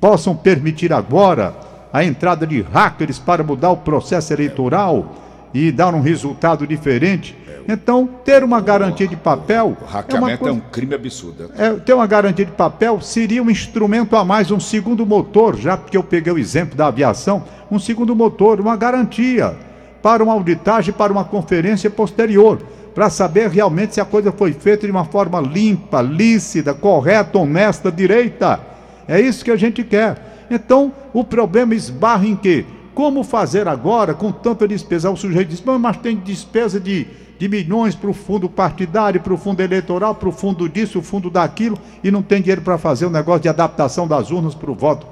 possam 0.00 0.36
permitir 0.36 0.92
agora 0.92 1.54
a 1.92 2.04
entrada 2.04 2.46
de 2.46 2.62
hackers 2.62 3.18
para 3.18 3.42
mudar 3.42 3.70
o 3.70 3.76
processo 3.76 4.32
eleitoral 4.32 5.14
e 5.54 5.70
dar 5.70 5.94
um 5.94 6.00
resultado 6.00 6.66
diferente. 6.66 7.36
Então, 7.68 8.08
ter 8.24 8.42
uma 8.42 8.60
garantia 8.60 9.06
de 9.06 9.16
papel 9.16 9.76
O 9.80 9.84
é 9.84 9.88
hackeamento 9.88 10.32
é, 10.32 10.36
coisa. 10.36 10.54
um 10.54 10.60
crime 10.60 10.94
absurdo. 10.94 11.50
É, 11.56 11.70
ter 11.74 11.94
uma 11.94 12.06
garantia 12.06 12.44
de 12.44 12.52
papel 12.52 13.00
seria 13.00 13.42
um 13.42 13.50
instrumento 13.50 14.16
a 14.16 14.24
mais, 14.24 14.50
um 14.50 14.58
segundo 14.58 15.06
motor, 15.06 15.56
já 15.56 15.76
porque 15.76 15.96
eu 15.96 16.02
peguei 16.02 16.32
o 16.32 16.38
exemplo 16.38 16.76
da 16.76 16.88
aviação, 16.88 17.44
um 17.70 17.78
segundo 17.78 18.16
motor, 18.16 18.60
uma 18.60 18.76
garantia 18.76 19.56
para 20.02 20.22
uma 20.24 20.32
auditagem, 20.32 20.92
para 20.92 21.12
uma 21.12 21.24
conferência 21.24 21.88
posterior, 21.88 22.60
para 22.94 23.08
saber 23.08 23.48
realmente 23.48 23.94
se 23.94 24.00
a 24.00 24.04
coisa 24.04 24.32
foi 24.32 24.52
feita 24.52 24.86
de 24.86 24.90
uma 24.90 25.04
forma 25.04 25.40
limpa, 25.40 26.02
lícita, 26.02 26.74
correta, 26.74 27.38
honesta, 27.38 27.92
direita. 27.92 28.60
É 29.06 29.20
isso 29.20 29.44
que 29.44 29.50
a 29.50 29.56
gente 29.56 29.84
quer. 29.84 30.46
Então, 30.50 30.92
o 31.12 31.22
problema 31.22 31.74
esbarra 31.74 32.26
em 32.26 32.36
quê? 32.36 32.66
Como 32.94 33.22
fazer 33.24 33.66
agora 33.68 34.12
com 34.14 34.30
tanta 34.30 34.68
despesa? 34.68 35.10
O 35.10 35.16
sujeito 35.16 35.48
diz, 35.48 35.62
"Mas- 35.62 35.96
tem 35.96 36.16
despesa 36.16 36.78
de, 36.78 37.06
de 37.38 37.48
milhões 37.48 37.94
para 37.94 38.10
o 38.10 38.12
fundo 38.12 38.48
partidário, 38.48 39.20
para 39.20 39.32
o 39.32 39.36
fundo 39.36 39.60
eleitoral, 39.60 40.14
para 40.14 40.28
o 40.28 40.32
fundo 40.32 40.68
disso, 40.68 40.98
o 40.98 41.02
fundo 41.02 41.30
daquilo, 41.30 41.78
e 42.04 42.10
não 42.10 42.22
tem 42.22 42.40
dinheiro 42.40 42.60
para 42.62 42.76
fazer 42.76 43.06
o 43.06 43.10
negócio 43.10 43.42
de 43.42 43.48
adaptação 43.48 44.06
das 44.06 44.30
urnas 44.30 44.54
para 44.54 44.70
o 44.70 44.74
voto 44.74 45.06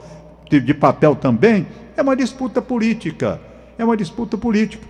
de, 0.51 0.61
de 0.61 0.75
papel 0.75 1.17
também. 1.17 1.67
É 1.97 2.03
uma 2.03 2.15
disputa 2.17 2.61
política. 2.61 3.41
É 3.79 3.85
uma 3.85 3.97
disputa 3.97 4.37
política. 4.37 4.87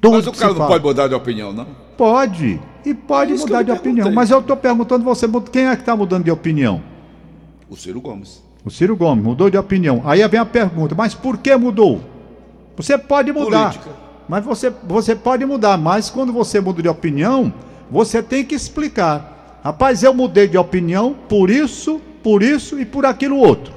Tudo 0.00 0.14
Mas 0.16 0.26
o 0.26 0.32
cara 0.32 0.48
não 0.52 0.56
fala. 0.56 0.70
pode 0.70 0.84
mudar 0.84 1.08
de 1.08 1.14
opinião, 1.14 1.52
não? 1.52 1.66
Pode. 1.98 2.60
E 2.84 2.94
pode 2.94 3.32
É 3.32 3.36
mudar 3.36 3.62
de 3.62 3.72
opinião. 3.72 4.12
Mas 4.12 4.30
eu 4.30 4.38
estou 4.40 4.56
perguntando 4.56 5.04
você, 5.04 5.26
quem 5.50 5.66
é 5.66 5.74
que 5.74 5.82
está 5.82 5.96
mudando 5.96 6.24
de 6.24 6.30
opinião? 6.30 6.82
O 7.68 7.76
Ciro 7.76 8.00
Gomes. 8.00 8.45
O 8.66 8.70
Ciro 8.70 8.96
Gomes 8.96 9.24
mudou 9.24 9.48
de 9.48 9.56
opinião. 9.56 10.02
Aí 10.04 10.26
vem 10.26 10.40
a 10.40 10.44
pergunta, 10.44 10.92
mas 10.92 11.14
por 11.14 11.38
que 11.38 11.54
mudou? 11.56 12.00
Você 12.76 12.98
pode 12.98 13.30
mudar. 13.30 13.70
Política. 13.70 13.90
Mas 14.28 14.44
você, 14.44 14.72
você 14.82 15.14
pode 15.14 15.46
mudar, 15.46 15.78
mas 15.78 16.10
quando 16.10 16.32
você 16.32 16.60
muda 16.60 16.82
de 16.82 16.88
opinião, 16.88 17.54
você 17.88 18.20
tem 18.20 18.44
que 18.44 18.56
explicar. 18.56 19.60
Rapaz, 19.62 20.02
eu 20.02 20.12
mudei 20.12 20.48
de 20.48 20.58
opinião 20.58 21.14
por 21.28 21.48
isso, 21.48 22.00
por 22.24 22.42
isso 22.42 22.80
e 22.80 22.84
por 22.84 23.06
aquilo 23.06 23.36
outro. 23.36 23.72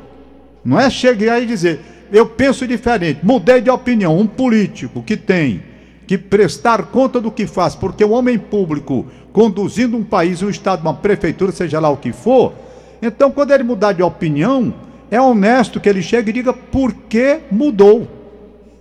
Não 0.66 0.80
é 0.80 0.90
chegar 0.90 1.40
e 1.40 1.46
dizer, 1.46 1.82
eu 2.12 2.26
penso 2.26 2.66
diferente, 2.66 3.20
mudei 3.22 3.62
de 3.62 3.70
opinião. 3.70 4.18
Um 4.18 4.26
político 4.26 5.04
que 5.04 5.16
tem 5.16 5.62
que 6.08 6.18
prestar 6.18 6.88
conta 6.88 7.22
do 7.22 7.30
que 7.30 7.46
faz, 7.46 7.76
porque 7.76 8.04
o 8.04 8.10
homem 8.10 8.40
público 8.40 9.06
conduzindo 9.32 9.96
um 9.96 10.04
país, 10.04 10.42
um 10.42 10.50
estado, 10.50 10.82
uma 10.82 10.96
prefeitura, 10.96 11.52
seja 11.52 11.80
lá 11.80 11.92
o 11.92 11.98
que 11.98 12.12
for, 12.12 12.54
então 13.02 13.32
quando 13.32 13.52
ele 13.52 13.64
mudar 13.64 13.94
de 13.94 14.04
opinião, 14.04 14.74
é 15.12 15.20
honesto 15.20 15.80
que 15.80 15.90
ele 15.90 16.02
chegue 16.02 16.30
e 16.30 16.34
diga 16.34 16.54
por 16.54 16.94
que 16.94 17.40
mudou. 17.52 18.08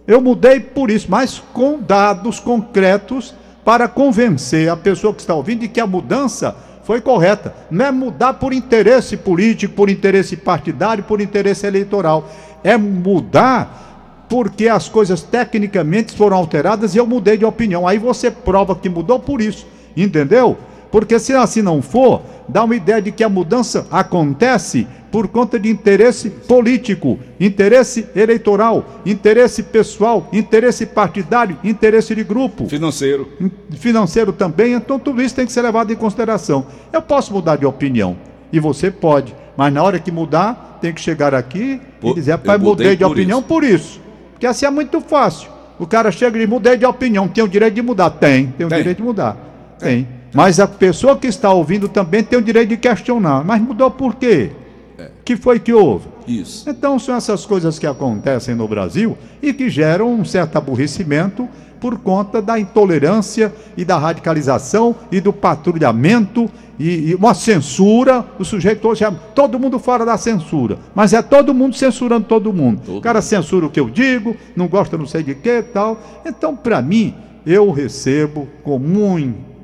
Eu 0.06 0.20
mudei 0.20 0.60
por 0.60 0.90
isso, 0.90 1.06
mas 1.10 1.38
com 1.52 1.78
dados 1.78 2.40
concretos 2.40 3.34
para 3.64 3.86
convencer 3.86 4.70
a 4.70 4.76
pessoa 4.76 5.12
que 5.12 5.20
está 5.20 5.34
ouvindo 5.34 5.60
de 5.60 5.68
que 5.68 5.80
a 5.80 5.86
mudança 5.86 6.56
foi 6.84 7.02
correta. 7.02 7.54
Não 7.70 7.84
é 7.84 7.90
mudar 7.90 8.34
por 8.34 8.54
interesse 8.54 9.14
político, 9.18 9.74
por 9.74 9.90
interesse 9.90 10.36
partidário, 10.36 11.04
por 11.04 11.20
interesse 11.20 11.66
eleitoral. 11.66 12.26
É 12.64 12.78
mudar 12.78 14.24
porque 14.26 14.68
as 14.68 14.88
coisas 14.88 15.22
tecnicamente 15.22 16.14
foram 16.14 16.38
alteradas 16.38 16.94
e 16.94 16.98
eu 16.98 17.06
mudei 17.06 17.36
de 17.36 17.44
opinião. 17.44 17.86
Aí 17.86 17.98
você 17.98 18.30
prova 18.30 18.74
que 18.74 18.88
mudou 18.88 19.18
por 19.18 19.42
isso, 19.42 19.66
entendeu? 19.94 20.56
Porque 20.90 21.18
se 21.18 21.34
assim 21.34 21.62
não 21.62 21.82
for, 21.82 22.22
dá 22.48 22.64
uma 22.64 22.74
ideia 22.74 23.00
de 23.02 23.12
que 23.12 23.22
a 23.22 23.28
mudança 23.28 23.86
acontece 23.90 24.86
por 25.10 25.28
conta 25.28 25.58
de 25.58 25.68
interesse 25.70 26.28
político, 26.30 27.18
interesse 27.40 28.06
eleitoral, 28.14 28.84
interesse 29.06 29.62
pessoal, 29.62 30.28
interesse 30.32 30.84
partidário, 30.86 31.58
interesse 31.64 32.14
de 32.14 32.22
grupo 32.22 32.66
Financeiro. 32.66 33.28
financeiro 33.72 34.32
também, 34.32 34.72
então 34.74 34.98
tudo 34.98 35.22
isso 35.22 35.34
tem 35.34 35.46
que 35.46 35.52
ser 35.52 35.62
levado 35.62 35.92
em 35.92 35.96
consideração. 35.96 36.66
Eu 36.92 37.00
posso 37.00 37.32
mudar 37.32 37.56
de 37.56 37.64
opinião 37.64 38.16
e 38.52 38.60
você 38.60 38.90
pode, 38.90 39.34
mas 39.56 39.72
na 39.72 39.82
hora 39.82 39.98
que 39.98 40.10
mudar, 40.10 40.78
tem 40.80 40.92
que 40.92 41.00
chegar 41.00 41.34
aqui 41.34 41.80
Pô, 42.00 42.10
e 42.10 42.14
dizer, 42.14 42.32
rapaz, 42.32 42.60
mudei 42.60 42.70
mudei 42.70 42.96
de 42.96 43.04
por 43.04 43.12
opinião 43.12 43.38
isso." 43.38 43.48
por 43.48 43.64
isso. 43.64 44.00
Porque 44.32 44.46
assim 44.46 44.66
é 44.66 44.70
muito 44.70 45.00
fácil. 45.00 45.50
O 45.78 45.86
cara 45.86 46.10
chega 46.10 46.36
e 46.36 46.40
diz, 46.40 46.48
mudei 46.48 46.76
de 46.76 46.84
opinião, 46.84 47.28
tem 47.28 47.42
o 47.42 47.48
direito 47.48 47.74
de 47.74 47.82
mudar? 47.82 48.10
Tem, 48.10 48.48
tem 48.48 48.66
o 48.66 48.68
Tem. 48.68 48.78
direito 48.78 48.98
de 48.98 49.02
mudar. 49.02 49.36
Tem. 49.78 50.06
Mas 50.32 50.60
a 50.60 50.66
pessoa 50.66 51.16
que 51.16 51.26
está 51.26 51.52
ouvindo 51.52 51.88
também 51.88 52.22
tem 52.22 52.38
o 52.38 52.42
direito 52.42 52.70
de 52.70 52.76
questionar. 52.76 53.44
Mas 53.44 53.60
mudou 53.60 53.90
por 53.90 54.14
quê? 54.14 54.50
É. 54.98 55.10
que 55.24 55.36
foi 55.36 55.60
que 55.60 55.72
houve? 55.72 56.08
Isso. 56.26 56.68
Então 56.68 56.98
são 56.98 57.14
essas 57.14 57.46
coisas 57.46 57.78
que 57.78 57.86
acontecem 57.86 58.54
no 58.54 58.66
Brasil 58.66 59.16
e 59.40 59.52
que 59.52 59.70
geram 59.70 60.12
um 60.12 60.24
certo 60.24 60.56
aborrecimento 60.56 61.48
por 61.80 61.98
conta 61.98 62.42
da 62.42 62.58
intolerância 62.58 63.54
e 63.76 63.84
da 63.84 63.96
radicalização 63.96 64.96
e 65.12 65.20
do 65.20 65.32
patrulhamento 65.32 66.50
e, 66.78 67.10
e 67.10 67.14
uma 67.14 67.32
censura. 67.32 68.24
O 68.40 68.44
sujeito 68.44 68.88
hoje 68.88 69.04
é 69.04 69.10
todo 69.34 69.58
mundo 69.58 69.78
fora 69.78 70.04
da 70.04 70.16
censura, 70.16 70.78
mas 70.94 71.12
é 71.12 71.22
todo 71.22 71.54
mundo 71.54 71.76
censurando 71.76 72.26
todo 72.26 72.52
mundo. 72.52 72.82
Todo 72.84 72.98
o 72.98 73.00
cara 73.00 73.22
censura 73.22 73.66
o 73.66 73.70
que 73.70 73.78
eu 73.78 73.88
digo, 73.88 74.36
não 74.56 74.66
gosta 74.66 74.98
não 74.98 75.06
sei 75.06 75.22
de 75.22 75.36
que 75.36 75.62
tal. 75.62 76.00
Então, 76.26 76.56
para 76.56 76.82
mim, 76.82 77.14
eu 77.46 77.70
recebo 77.70 78.48
com 78.62 78.78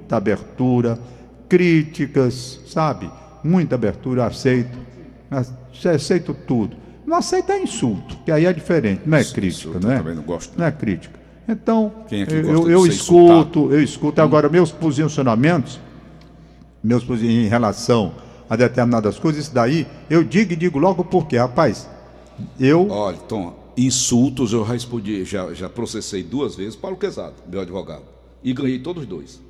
muita 0.04 0.16
abertura 0.16 0.98
críticas, 1.48 2.60
sabe? 2.66 3.10
Muita 3.42 3.74
abertura, 3.74 4.26
aceito, 4.26 4.76
aceito 5.84 6.34
tudo. 6.46 6.76
Não 7.06 7.16
aceita 7.16 7.58
insulto, 7.58 8.16
que 8.24 8.32
aí 8.32 8.46
é 8.46 8.52
diferente, 8.52 9.02
não 9.06 9.18
é 9.18 9.20
Isso, 9.20 9.34
crítica, 9.34 9.78
não 9.78 9.90
é? 9.90 9.98
Também 9.98 10.14
não 10.14 10.22
gosto. 10.22 10.58
Não 10.58 10.64
é 10.64 10.72
crítica. 10.72 11.18
Então, 11.46 11.92
é 12.10 12.22
eu, 12.22 12.70
eu 12.70 12.86
escuto, 12.86 13.60
insultado? 13.60 13.74
eu 13.74 13.82
escuto. 13.82 14.22
Agora, 14.22 14.48
meus 14.48 14.72
posicionamentos, 14.72 15.78
meus 16.82 17.04
em 17.22 17.46
relação 17.46 18.14
a 18.48 18.56
determinadas 18.56 19.18
coisas, 19.18 19.44
isso 19.44 19.54
daí, 19.54 19.86
eu 20.08 20.24
digo 20.24 20.54
e 20.54 20.56
digo 20.56 20.78
logo 20.78 21.04
porque, 21.04 21.36
rapaz, 21.36 21.88
eu. 22.58 22.88
Olha, 22.88 23.18
Tom, 23.18 23.54
insultos 23.76 24.54
eu 24.54 24.64
já 24.64 24.72
respondi, 24.72 25.24
já, 25.26 25.52
já 25.52 25.68
processei 25.68 26.22
duas 26.22 26.56
vezes 26.56 26.74
Paulo 26.74 26.96
Quezado, 26.96 27.34
meu 27.46 27.60
advogado. 27.60 28.04
E 28.42 28.52
ganhei 28.54 28.78
todos 28.78 29.02
os 29.02 29.08
dois. 29.08 29.43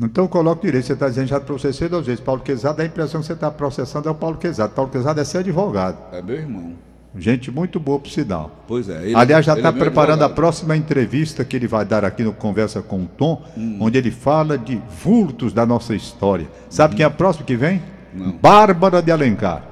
Então 0.00 0.28
coloque 0.28 0.66
direito, 0.66 0.86
você 0.86 0.92
está 0.92 1.08
dizendo 1.08 1.26
já 1.26 1.40
processei 1.40 1.88
duas 1.88 2.06
vezes. 2.06 2.20
Paulo 2.20 2.40
Quezado, 2.40 2.78
dá 2.78 2.84
a 2.84 2.86
impressão 2.86 3.20
que 3.20 3.26
você 3.26 3.32
está 3.32 3.50
processando 3.50 4.08
é 4.08 4.12
o 4.12 4.14
Paulo 4.14 4.36
Quezado. 4.36 4.72
Paulo 4.72 4.90
Quezado 4.90 5.20
é 5.20 5.24
seu 5.24 5.40
advogado. 5.40 5.98
É 6.14 6.22
meu 6.22 6.36
irmão. 6.36 6.74
Gente 7.16 7.50
muito 7.50 7.80
boa 7.80 7.98
por 7.98 8.08
sinal. 8.08 8.50
Pois 8.68 8.88
é. 8.88 9.06
Ele, 9.06 9.16
Aliás, 9.16 9.44
já 9.44 9.56
está 9.56 9.70
é 9.70 9.72
preparando 9.72 10.22
advogado. 10.22 10.32
a 10.32 10.34
próxima 10.34 10.76
entrevista 10.76 11.44
que 11.44 11.56
ele 11.56 11.66
vai 11.66 11.84
dar 11.84 12.04
aqui 12.04 12.22
no 12.22 12.32
Conversa 12.32 12.80
com 12.80 13.02
o 13.02 13.06
Tom, 13.06 13.42
hum. 13.56 13.78
onde 13.80 13.98
ele 13.98 14.10
fala 14.10 14.56
de 14.56 14.80
vultos 15.02 15.52
da 15.52 15.66
nossa 15.66 15.94
história. 15.94 16.46
Sabe 16.70 16.94
hum. 16.94 16.96
quem 16.98 17.04
é 17.04 17.06
a 17.06 17.10
próxima 17.10 17.44
que 17.44 17.56
vem? 17.56 17.82
Não. 18.14 18.32
Bárbara 18.32 19.02
de 19.02 19.10
Alencar. 19.10 19.64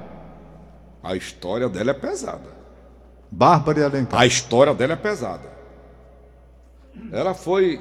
A 1.01 1.15
história 1.15 1.69
dela 1.69 1.91
é 1.91 1.93
pesada. 1.93 2.57
Bárbara 3.31 3.79
de 3.79 3.85
Alencar. 3.85 4.19
A 4.19 4.25
história 4.25 4.73
dela 4.73 4.93
é 4.93 4.97
pesada. 4.97 5.57
Ela 7.11 7.33
foi 7.33 7.79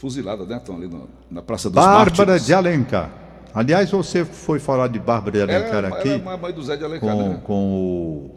fuzilada, 0.00 0.46
né, 0.46 0.58
Tom, 0.64 0.76
ali 0.76 0.88
no, 0.88 1.08
na 1.30 1.42
Praça 1.42 1.68
dos 1.68 1.74
Bárbara 1.74 1.98
Mártires. 1.98 2.46
de 2.46 2.54
Alencar. 2.54 3.10
Aliás, 3.54 3.90
você 3.90 4.24
foi 4.24 4.58
falar 4.58 4.88
de 4.88 4.98
Bárbara 4.98 5.32
de 5.32 5.42
Alencar 5.42 5.84
ela, 5.84 5.88
aqui. 5.88 6.08
Ela 6.08 6.30
é 6.30 6.34
a 6.34 6.36
mãe 6.38 6.52
do 6.52 6.62
Zé 6.62 6.76
de 6.76 6.84
Alencar, 6.84 7.14
com, 7.14 7.28
né? 7.28 7.40
com 7.44 7.74
o. 7.74 8.30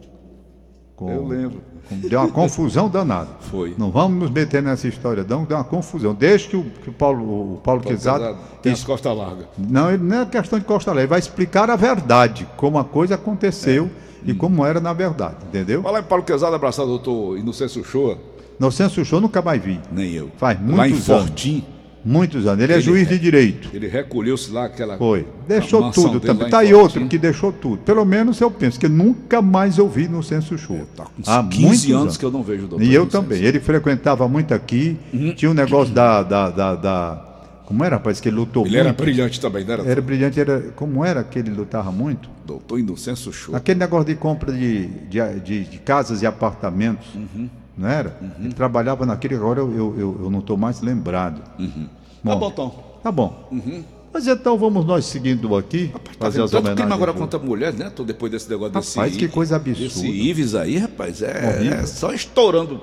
Com, 0.96 1.10
Eu 1.10 1.26
lembro. 1.26 1.62
Com, 1.88 1.96
deu 2.08 2.20
uma 2.20 2.30
confusão 2.30 2.90
danada. 2.90 3.30
Foi. 3.50 3.74
Não 3.78 3.92
vamos 3.92 4.20
nos 4.20 4.30
meter 4.30 4.62
nessa 4.62 4.90
história, 4.90 5.24
não, 5.24 5.46
deu 5.46 5.56
uma 5.56 5.64
confusão. 5.64 6.14
Desde 6.14 6.50
que 6.50 6.58
o, 6.58 6.64
que 6.66 6.90
o 6.90 6.94
Paulo, 6.94 7.24
o 7.24 7.28
Paulo, 7.28 7.62
Paulo 7.62 7.82
Quezado. 7.82 8.38
Tem 8.62 8.74
as 8.74 8.84
costas 8.84 9.16
largas. 9.16 9.46
Não, 9.58 9.90
ele 9.90 10.04
não 10.04 10.22
é 10.22 10.26
questão 10.26 10.60
de 10.60 10.66
costa 10.66 10.92
larga, 10.92 11.04
ele 11.04 11.10
vai 11.10 11.20
explicar 11.20 11.70
a 11.70 11.78
verdade, 11.78 12.46
como 12.58 12.78
a 12.78 12.84
coisa 12.84 13.16
aconteceu 13.16 13.86
é. 13.86 14.30
e 14.30 14.34
hum. 14.34 14.38
como 14.38 14.66
era 14.66 14.82
na 14.82 14.92
verdade, 14.92 15.38
entendeu? 15.48 15.82
Fala 15.82 16.00
em 16.00 16.04
Paulo 16.04 16.26
Quezado, 16.26 16.54
abraçado, 16.56 16.90
doutor 16.90 17.38
Inocêncio 17.38 17.86
Shoa. 17.86 18.33
Inocêncio 18.60 19.04
Shoa 19.04 19.22
nunca 19.22 19.42
mais 19.42 19.64
vi. 19.64 19.80
Nem 19.92 20.12
eu. 20.14 20.32
Faz 20.38 20.60
muitos 20.60 20.78
Lá 20.78 20.90
em 20.90 20.96
Fortim. 20.96 21.66
Muitos 22.06 22.46
anos. 22.46 22.62
Ele, 22.62 22.74
é 22.74 22.76
ele 22.76 22.82
é 22.82 22.86
juiz 22.86 23.08
de 23.08 23.18
direito. 23.18 23.70
Ele 23.74 23.88
recolheu-se 23.88 24.52
lá 24.52 24.66
aquela. 24.66 24.98
Foi. 24.98 25.26
Deixou 25.48 25.90
tudo 25.92 26.20
também. 26.20 26.46
Está 26.46 26.60
aí 26.60 26.74
outro 26.74 27.08
que 27.08 27.18
deixou 27.18 27.52
tudo. 27.52 27.78
Pelo 27.78 28.04
menos 28.04 28.42
eu 28.42 28.52
penso 28.52 28.78
que 28.80 28.90
nunca 28.90 29.42
mais 29.42 29.78
eu 29.78 29.88
vi 29.88 30.08
no 30.08 30.22
Censo 30.22 30.58
Show. 30.58 30.76
É, 30.76 30.86
tá 30.96 31.06
com 31.06 31.32
Há 31.32 31.44
15 31.44 31.92
anos, 31.92 32.02
anos, 32.04 32.18
que 32.18 32.26
eu 32.26 32.32
não 32.32 32.44
vejo 32.44 32.66
o 32.66 32.68
doutor. 32.68 32.86
E 32.86 32.94
eu 32.94 33.06
também. 33.06 33.42
Ele 33.42 33.60
frequentava 33.60 34.28
muito 34.28 34.54
aqui. 34.54 34.98
Uhum. 35.14 35.34
Tinha 35.34 35.50
um 35.50 35.54
negócio 35.54 35.94
da, 35.94 36.24
da, 36.24 36.50
da, 36.50 36.76
da. 36.76 37.30
Como 37.66 37.82
era, 37.86 37.96
rapaz, 37.96 38.20
que 38.20 38.28
ele 38.28 38.36
lutou 38.36 38.66
ele 38.66 38.76
muito. 38.76 38.88
era 38.88 38.94
brilhante 38.94 39.40
também, 39.40 39.64
não 39.64 39.74
era? 39.74 39.84
Era 39.84 40.02
brilhante, 40.02 40.40
era. 40.40 40.60
Como 40.76 41.06
era 41.06 41.24
que 41.24 41.40
ele 41.40 41.52
lutava 41.52 41.90
muito? 41.90 42.30
Doutor 42.46 42.80
Inocêncio 42.80 43.32
Show. 43.32 43.56
Aquele 43.56 43.80
negócio 43.80 44.06
de 44.06 44.16
compra 44.16 44.52
de, 44.52 44.88
de, 44.88 45.40
de, 45.40 45.64
de 45.64 45.78
casas 45.78 46.22
e 46.22 46.26
apartamentos. 46.26 47.08
Uhum. 47.16 47.50
Não 47.78 47.88
era? 47.90 48.18
Uhum. 48.22 48.46
Ele 48.46 48.54
trabalhava 48.54 49.06
naquele, 49.06 49.36
agora 49.36 49.60
eu, 49.60 49.72
eu, 49.72 50.00
eu, 50.00 50.20
eu 50.24 50.30
não 50.30 50.40
estou 50.40 50.58
mais 50.58 50.82
lembrado. 50.82 51.42
Uhum. 51.60 51.88
Tá 52.24 52.36
bom, 52.36 52.52
Tom. 52.52 53.00
Tá 53.02 53.12
bom. 53.12 53.48
Uhum. 53.52 53.84
Mas 54.14 54.28
então 54.28 54.56
vamos 54.58 54.86
nós 54.86 55.06
seguindo 55.06 55.56
aqui, 55.56 55.86
rapaz, 55.88 56.18
tá 56.18 56.26
fazer 56.26 56.44
as 56.44 56.52
tanto 56.52 56.76
crime 56.76 56.94
agora 56.94 57.14
contra 57.14 57.40
a 57.40 57.44
mulher, 57.44 57.74
né? 57.74 57.90
Tô 57.90 58.04
depois 58.04 58.32
desse 58.32 58.48
negócio 58.48 58.74
rapaz, 58.74 58.86
desse... 58.86 58.98
Rapaz, 59.00 59.18
que 59.18 59.28
coisa 59.28 59.56
absurda. 59.56 59.86
Esse 59.86 60.08
Ives 60.08 60.54
aí, 60.54 60.78
rapaz, 60.78 61.24
é, 61.24 61.68
é 61.82 61.86
só 61.88 62.14
estourando. 62.14 62.80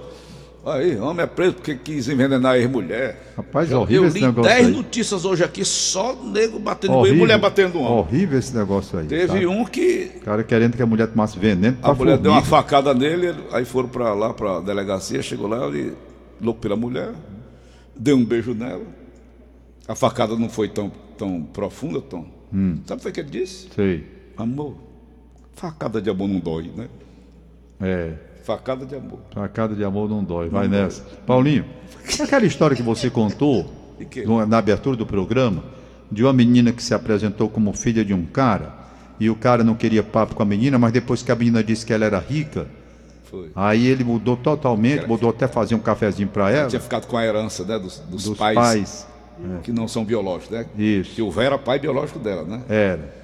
Aí, 0.64 0.99
homem 0.99 1.23
é 1.23 1.27
preso 1.27 1.55
porque 1.55 1.75
quis 1.75 2.07
envenenar 2.09 2.55
a 2.55 2.68
mulher. 2.68 3.33
Rapaz, 3.37 3.68
Já, 3.68 3.79
horrível 3.79 4.09
esse 4.09 4.20
negócio 4.20 4.51
Eu 4.51 4.57
li 4.59 4.64
10 4.64 4.77
notícias 4.77 5.25
hoje 5.25 5.42
aqui, 5.42 5.64
só 5.64 6.14
nego 6.14 6.59
batendo 6.59 6.94
horrível, 6.94 7.16
e 7.16 7.18
mulher 7.18 7.38
batendo 7.38 7.79
homem. 7.79 7.92
Horrível 7.92 8.38
esse 8.38 8.55
negócio 8.55 8.99
aí. 8.99 9.07
Teve 9.07 9.40
tá? 9.40 9.49
um 9.49 9.64
que... 9.64 10.12
O 10.16 10.20
cara 10.20 10.44
querendo 10.44 10.77
que 10.77 10.83
a 10.83 10.87
mulher 10.87 11.07
tomasse 11.07 11.38
veneno 11.38 11.79
A 11.83 11.94
mulher 11.94 12.18
deu 12.18 12.33
uma 12.33 12.42
facada 12.42 12.92
nele, 12.92 13.35
aí 13.53 13.64
foram 13.64 13.88
para 13.88 14.12
lá, 14.12 14.35
para 14.35 14.61
delegacia, 14.61 15.23
chegou 15.23 15.49
lá, 15.49 15.66
ele 15.66 15.94
louco 16.38 16.61
pela 16.61 16.77
mulher, 16.77 17.12
deu 17.96 18.16
um 18.16 18.25
beijo 18.25 18.53
nela, 18.53 18.85
a 19.88 19.94
facada 19.94 20.37
não 20.37 20.49
foi 20.49 20.68
tão, 20.68 20.92
tão 21.16 21.42
profunda, 21.42 22.03
Tom. 22.03 22.27
Hum. 22.53 22.79
Sabe 22.85 23.07
o 23.07 23.12
que 23.12 23.20
ele 23.20 23.31
disse? 23.31 23.68
Sei. 23.75 24.05
Amor, 24.37 24.77
facada 25.55 26.03
de 26.03 26.11
amor 26.11 26.29
não 26.29 26.38
dói, 26.38 26.70
né? 26.77 26.88
É. 27.81 28.30
Facada 28.42 28.87
de 28.87 28.94
amor. 28.94 29.20
Facada 29.33 29.74
de 29.74 29.85
amor 29.85 30.09
não 30.09 30.22
dói. 30.22 30.48
Vai 30.48 30.68
não 30.68 30.79
nessa. 30.83 31.03
Dói. 31.03 31.12
Paulinho, 31.26 31.64
aquela 32.22 32.46
história 32.46 32.76
que 32.76 32.83
você 32.83 33.11
contou 33.11 33.70
na 34.48 34.59
abertura 34.59 34.96
do 34.96 35.07
programa, 35.07 35.62
de 36.11 36.22
uma 36.22 36.33
menina 36.33 36.72
que 36.72 36.83
se 36.83 36.94
apresentou 36.94 37.48
como 37.48 37.72
filha 37.72 38.05
de 38.05 38.14
um 38.14 38.24
cara, 38.24 38.74
e 39.18 39.29
o 39.29 39.37
cara 39.37 39.62
não 39.62 39.74
queria 39.74 40.03
papo 40.03 40.35
com 40.35 40.42
a 40.42 40.46
menina, 40.46 40.79
mas 40.79 40.92
depois 40.92 41.22
que 41.22 41.31
a 41.31 41.37
menina 41.37 41.62
disse 41.62 41.85
que 41.85 41.92
ela 41.92 42.07
era 42.07 42.18
rica, 42.18 42.66
foi. 43.31 43.50
Aí 43.55 43.87
ele 43.87 44.03
mudou 44.03 44.37
totalmente, 44.37 45.07
mudou 45.07 45.31
até 45.31 45.46
fazer 45.46 45.76
um 45.76 45.79
cafezinho 45.79 46.29
para 46.29 46.50
ela. 46.50 46.68
Tinha 46.68 46.81
ficado 46.81 47.07
com 47.07 47.16
a 47.16 47.24
herança 47.24 47.64
né, 47.64 47.79
dos, 47.79 47.98
dos, 48.00 48.24
dos 48.24 48.38
pais. 48.38 48.57
pais 48.57 49.07
é. 49.38 49.62
que 49.62 49.72
não 49.72 49.87
são 49.87 50.05
biológicos, 50.05 50.50
né? 50.50 50.66
Isso. 50.76 51.14
Que 51.14 51.22
o 51.22 51.31
Vera 51.31 51.55
era 51.55 51.59
pai 51.59 51.79
biológico 51.79 52.18
dela, 52.18 52.42
né? 52.44 52.62
Era. 52.68 53.20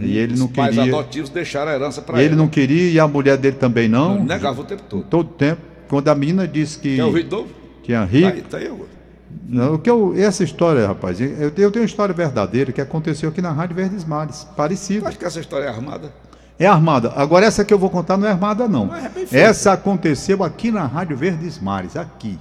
E 0.00 0.16
ele 0.16 0.36
não 0.36 0.48
queria. 0.48 0.70
Os 0.70 0.76
pais 0.76 0.88
adotivos 0.88 1.30
deixaram 1.30 1.70
a 1.70 1.74
herança 1.74 2.02
para 2.02 2.18
ele. 2.18 2.28
Ele 2.28 2.36
não 2.36 2.48
queria 2.48 2.90
e 2.90 3.00
a 3.00 3.08
mulher 3.08 3.36
dele 3.36 3.56
também 3.56 3.88
não. 3.88 4.16
não 4.16 4.24
negava 4.24 4.60
o 4.60 4.64
tempo 4.64 4.82
todo. 4.88 5.04
Todo 5.04 5.28
tempo. 5.30 5.60
Quando 5.88 6.08
a 6.08 6.14
menina 6.14 6.46
disse 6.46 6.78
que. 6.78 6.96
Quer 6.96 7.04
ouvir 7.04 7.24
de 7.24 7.30
novo? 7.30 7.48
Tinha 7.82 8.04
rico. 8.04 8.28
Tá 8.28 8.34
aí, 8.34 8.42
tá 8.42 8.56
aí 8.58 8.66
agora. 8.66 8.98
Não, 9.48 9.74
o 9.74 9.78
que 9.78 9.88
eu, 9.88 10.14
essa 10.16 10.44
história, 10.44 10.86
rapaz, 10.86 11.20
eu, 11.20 11.52
eu 11.56 11.70
tenho 11.70 11.70
uma 11.82 11.84
história 11.84 12.14
verdadeira 12.14 12.72
que 12.72 12.80
aconteceu 12.80 13.28
aqui 13.30 13.40
na 13.40 13.50
Rádio 13.50 13.76
Verdes 13.76 14.04
Mares, 14.04 14.46
parecida. 14.56 15.08
Acho 15.08 15.18
que 15.18 15.24
essa 15.24 15.40
história 15.40 15.64
é 15.64 15.68
armada. 15.68 16.12
É 16.58 16.66
armada. 16.66 17.12
Agora, 17.14 17.46
essa 17.46 17.64
que 17.64 17.72
eu 17.72 17.78
vou 17.78 17.88
contar 17.88 18.16
não 18.16 18.26
é 18.26 18.30
armada, 18.30 18.66
não. 18.66 18.86
não 18.86 18.96
é 18.96 19.10
essa 19.30 19.72
aconteceu 19.72 20.42
aqui 20.42 20.70
na 20.70 20.86
Rádio 20.86 21.16
Verdes 21.16 21.58
Mares, 21.58 21.96
aqui. 21.96 22.38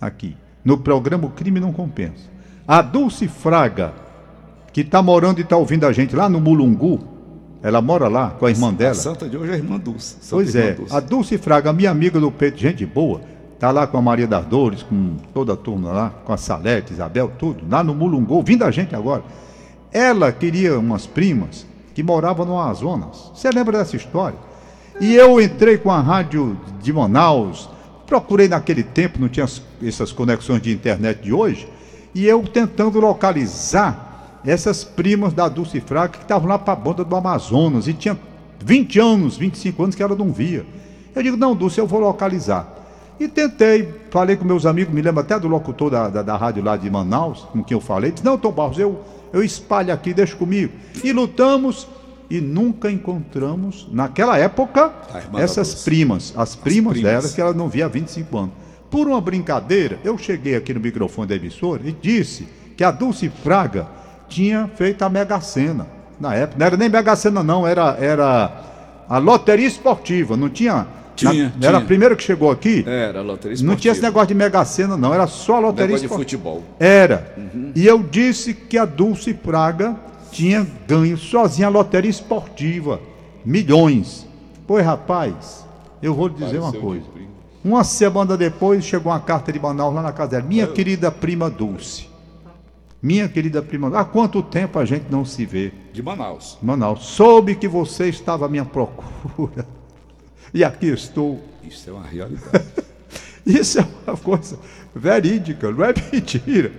Aqui. 0.00 0.36
No 0.64 0.78
programa 0.78 1.26
O 1.26 1.30
Crime 1.30 1.60
Não 1.60 1.72
Compensa. 1.72 2.24
A 2.66 2.80
Dulce 2.80 3.28
Fraga, 3.28 3.92
que 4.74 4.80
está 4.80 5.00
morando 5.00 5.38
e 5.38 5.42
está 5.42 5.56
ouvindo 5.56 5.86
a 5.86 5.92
gente 5.92 6.16
lá 6.16 6.28
no 6.28 6.40
Mulungu, 6.40 6.98
ela 7.62 7.80
mora 7.80 8.08
lá 8.08 8.30
com 8.30 8.44
a 8.44 8.50
irmã 8.50 8.74
dela. 8.74 8.90
A 8.90 8.94
santa 8.96 9.28
de 9.28 9.36
hoje 9.36 9.52
é 9.52 9.54
a 9.54 9.56
irmã 9.56 9.78
Dulce. 9.78 10.16
Santa 10.20 10.26
pois 10.30 10.52
irmã 10.52 10.68
é, 10.68 10.74
Dulce. 10.74 10.96
a 10.96 11.00
Dulce 11.00 11.38
Fraga, 11.38 11.72
minha 11.72 11.92
amiga 11.92 12.18
do 12.18 12.28
peito, 12.28 12.58
gente 12.58 12.84
boa, 12.84 13.20
está 13.54 13.70
lá 13.70 13.86
com 13.86 13.96
a 13.96 14.02
Maria 14.02 14.26
das 14.26 14.44
Dores, 14.46 14.82
com 14.82 15.14
toda 15.32 15.52
a 15.52 15.56
turma 15.56 15.92
lá, 15.92 16.10
com 16.24 16.32
a 16.32 16.36
Salete, 16.36 16.92
Isabel, 16.92 17.30
tudo, 17.38 17.62
lá 17.70 17.84
no 17.84 17.94
Mulungu, 17.94 18.34
ouvindo 18.34 18.64
a 18.64 18.70
gente 18.72 18.96
agora. 18.96 19.22
Ela 19.92 20.32
queria 20.32 20.76
umas 20.76 21.06
primas 21.06 21.64
que 21.94 22.02
moravam 22.02 22.44
no 22.44 22.58
Amazonas. 22.58 23.30
Você 23.32 23.48
lembra 23.50 23.78
dessa 23.78 23.94
história? 23.94 24.38
E 25.00 25.14
eu 25.14 25.40
entrei 25.40 25.78
com 25.78 25.92
a 25.92 26.00
rádio 26.00 26.58
de 26.82 26.92
Manaus, 26.92 27.70
procurei 28.08 28.48
naquele 28.48 28.82
tempo, 28.82 29.20
não 29.20 29.28
tinha 29.28 29.46
essas 29.80 30.10
conexões 30.10 30.60
de 30.60 30.72
internet 30.72 31.22
de 31.22 31.32
hoje, 31.32 31.68
e 32.12 32.26
eu 32.26 32.42
tentando 32.42 32.98
localizar 32.98 34.10
essas 34.46 34.84
primas 34.84 35.32
da 35.32 35.48
Dulce 35.48 35.80
Fraga 35.80 36.18
que 36.18 36.22
estavam 36.22 36.48
lá 36.48 36.58
para 36.58 36.72
a 36.72 36.76
banda 36.76 37.04
do 37.04 37.16
Amazonas, 37.16 37.88
e 37.88 37.94
tinha 37.94 38.18
20 38.60 38.98
anos, 38.98 39.36
25 39.36 39.82
anos 39.82 39.94
que 39.94 40.02
ela 40.02 40.14
não 40.14 40.32
via. 40.32 40.64
Eu 41.14 41.22
digo, 41.22 41.36
não, 41.36 41.54
Dulce, 41.54 41.78
eu 41.78 41.86
vou 41.86 42.00
localizar. 42.00 42.68
E 43.18 43.28
tentei, 43.28 43.88
falei 44.10 44.36
com 44.36 44.44
meus 44.44 44.66
amigos, 44.66 44.92
me 44.92 45.00
lembro 45.00 45.20
até 45.20 45.38
do 45.38 45.46
locutor 45.46 45.90
da, 45.90 46.08
da, 46.08 46.22
da 46.22 46.36
rádio 46.36 46.62
lá 46.62 46.76
de 46.76 46.90
Manaus, 46.90 47.46
com 47.52 47.62
quem 47.62 47.76
eu 47.76 47.80
falei, 47.80 48.10
disse, 48.10 48.24
não, 48.24 48.36
Tom 48.36 48.50
Barros, 48.50 48.78
eu, 48.78 49.00
eu 49.32 49.42
espalho 49.42 49.92
aqui, 49.92 50.12
deixa 50.12 50.34
comigo. 50.34 50.72
E 51.02 51.12
lutamos 51.12 51.86
e 52.28 52.40
nunca 52.40 52.90
encontramos, 52.90 53.86
naquela 53.92 54.36
época, 54.36 54.92
essas 55.36 55.84
primas, 55.84 56.32
as, 56.36 56.50
as 56.50 56.56
primas, 56.56 56.94
primas 56.94 57.12
delas 57.12 57.34
que 57.34 57.40
ela 57.40 57.52
não 57.52 57.68
via 57.68 57.86
há 57.86 57.88
25 57.88 58.36
anos. 58.36 58.50
Por 58.90 59.06
uma 59.06 59.20
brincadeira, 59.20 59.98
eu 60.04 60.16
cheguei 60.18 60.56
aqui 60.56 60.74
no 60.74 60.80
microfone 60.80 61.28
da 61.28 61.36
emissora 61.36 61.82
e 61.84 61.92
disse 61.92 62.48
que 62.76 62.82
a 62.82 62.90
Dulce 62.90 63.28
Fraga 63.28 63.86
tinha 64.28 64.68
feito 64.74 65.02
a 65.02 65.08
Mega 65.08 65.40
Sena. 65.40 65.86
Na 66.20 66.34
época, 66.34 66.58
não 66.58 66.66
era 66.66 66.76
nem 66.76 66.88
Mega 66.88 67.14
Sena, 67.16 67.42
não, 67.42 67.66
era, 67.66 67.96
era 68.00 68.52
a 69.08 69.18
loteria 69.18 69.66
esportiva. 69.66 70.36
Não 70.36 70.48
tinha 70.48 70.86
Tinha, 71.16 71.52
Na- 71.60 71.68
Era 71.68 71.76
a 71.76 71.80
tinha. 71.80 71.86
primeira 71.86 72.16
que 72.16 72.22
chegou 72.24 72.50
aqui. 72.50 72.82
Era, 72.86 73.20
loteria 73.22 73.56
Não 73.62 73.76
tinha 73.76 73.92
esse 73.92 74.00
esportiva. 74.00 74.06
negócio 74.08 74.26
de 74.28 74.34
Mega 74.34 74.64
Sena, 74.64 74.96
não. 74.96 75.14
Era 75.14 75.28
só 75.28 75.56
a 75.56 75.58
loteria 75.60 75.96
Negócio 75.96 76.08
de 76.08 76.12
esportiva. 76.36 76.42
futebol. 76.42 76.62
Era. 76.80 77.34
E 77.74 77.86
eu 77.86 78.02
disse 78.02 78.52
que 78.52 78.76
a 78.76 78.84
Dulce 78.84 79.32
Praga 79.32 79.94
tinha 80.32 80.66
ganho 80.88 81.16
sozinha 81.16 81.68
a 81.68 81.70
loteria 81.70 82.10
esportiva. 82.10 82.98
Milhões. 83.44 84.26
Pois, 84.66 84.84
rapaz, 84.84 85.64
eu 86.02 86.14
vou 86.14 86.26
lhe 86.28 86.34
dizer 86.34 86.58
uma 86.58 86.68
Pareceu 86.72 86.80
coisa. 86.80 87.04
de 87.04 87.10
brinco. 87.10 87.30
Uma 87.64 87.84
semana 87.84 88.36
depois 88.36 88.84
chegou 88.84 89.12
uma 89.12 89.20
carta 89.20 89.52
de 89.52 89.60
Manaus 89.60 89.94
lá 89.94 90.02
na 90.02 90.10
casa 90.12 90.32
dela. 90.32 90.42
Minha 90.44 90.66
querida 90.66 91.10
prima 91.12 91.48
Dulce. 91.48 92.08
Minha 93.04 93.28
querida 93.28 93.60
prima. 93.60 93.94
Há 94.00 94.02
quanto 94.02 94.42
tempo 94.42 94.78
a 94.78 94.84
gente 94.86 95.04
não 95.10 95.26
se 95.26 95.44
vê? 95.44 95.72
De 95.92 96.02
Manaus. 96.02 96.56
Manaus, 96.62 97.04
soube 97.04 97.54
que 97.54 97.68
você 97.68 98.08
estava 98.08 98.46
à 98.46 98.48
minha 98.48 98.64
procura. 98.64 99.66
E 100.54 100.62
aqui 100.62 100.86
estou. 100.86 101.42
Isso 101.68 101.90
é 101.90 101.92
uma 101.92 102.06
realidade. 102.06 102.64
Isso 103.44 103.80
é 103.80 103.86
uma 104.06 104.16
coisa 104.16 104.56
verídica, 104.94 105.68
não 105.72 105.84
é 105.84 105.92
mentira. 106.12 106.70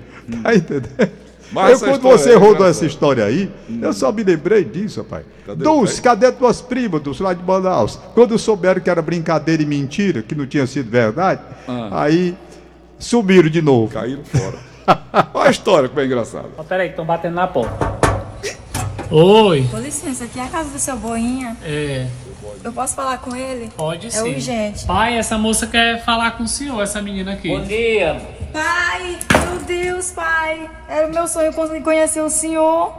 Tá 0.42 0.56
entendendo? 0.56 1.12
Mas 1.52 1.82
eu, 1.82 1.90
quando 1.90 2.02
você 2.04 2.32
é 2.32 2.36
rodou 2.36 2.66
essa 2.66 2.86
história 2.86 3.26
aí, 3.26 3.52
eu 3.82 3.92
só 3.92 4.14
me 4.14 4.24
lembrei 4.24 4.64
disso, 4.64 5.02
rapaz. 5.02 5.26
Cadê 5.46 5.66
pai? 5.66 5.88
cadê 6.02 6.32
tuas 6.32 6.62
primas, 6.62 7.02
Dulce, 7.02 7.22
lá 7.22 7.34
de 7.34 7.44
Manaus? 7.44 8.00
Quando 8.14 8.40
souberam 8.40 8.80
que 8.80 8.90
era 8.90 9.02
brincadeira 9.02 9.62
e 9.62 9.66
mentira, 9.66 10.24
que 10.24 10.34
não 10.34 10.48
tinha 10.48 10.66
sido 10.66 10.90
verdade, 10.90 11.42
Ah. 11.68 12.04
aí 12.04 12.34
sumiram 12.98 13.50
de 13.50 13.62
novo. 13.62 13.92
Caíram 13.94 14.24
fora. 14.24 14.58
Olha 15.34 15.48
a 15.48 15.52
história, 15.52 15.89
como 15.89 16.02
é 16.02 16.06
engraçado. 16.06 16.50
Ó, 16.58 16.63
peraí, 16.63 16.89
estão 16.89 17.06
batendo 17.06 17.36
na 17.36 17.48
porta. 17.48 17.95
Oi. 19.12 19.67
Com 19.69 19.78
licença, 19.80 20.24
aqui 20.26 20.39
é 20.39 20.43
a 20.43 20.48
casa 20.48 20.69
do 20.69 20.80
seu 20.80 20.98
Boinha. 20.98 21.56
É, 21.63 22.08
Eu 22.63 22.74
posso 22.74 22.95
falar 22.95 23.19
com 23.19 23.36
ele? 23.36 23.69
pode 23.78 24.08
É 24.08 24.10
sim. 24.10 24.34
urgente. 24.34 24.86
Pai, 24.86 25.17
essa 25.17 25.38
moça 25.38 25.67
quer 25.67 26.04
falar 26.04 26.32
com 26.32 26.43
o 26.43 26.48
senhor, 26.48 26.82
essa 26.82 27.02
menina 27.02 27.34
aqui. 27.34 27.50
Bom 27.50 27.62
dia. 27.62 28.19
Pai, 28.52 29.17
meu 29.48 29.60
Deus, 29.62 30.12
pai. 30.12 30.69
Era 30.89 31.08
o 31.08 31.12
meu 31.12 31.28
sonho 31.28 31.54
conseguir 31.54 31.82
conhecer 31.82 32.21
o 32.21 32.30
senhor. 32.30 32.93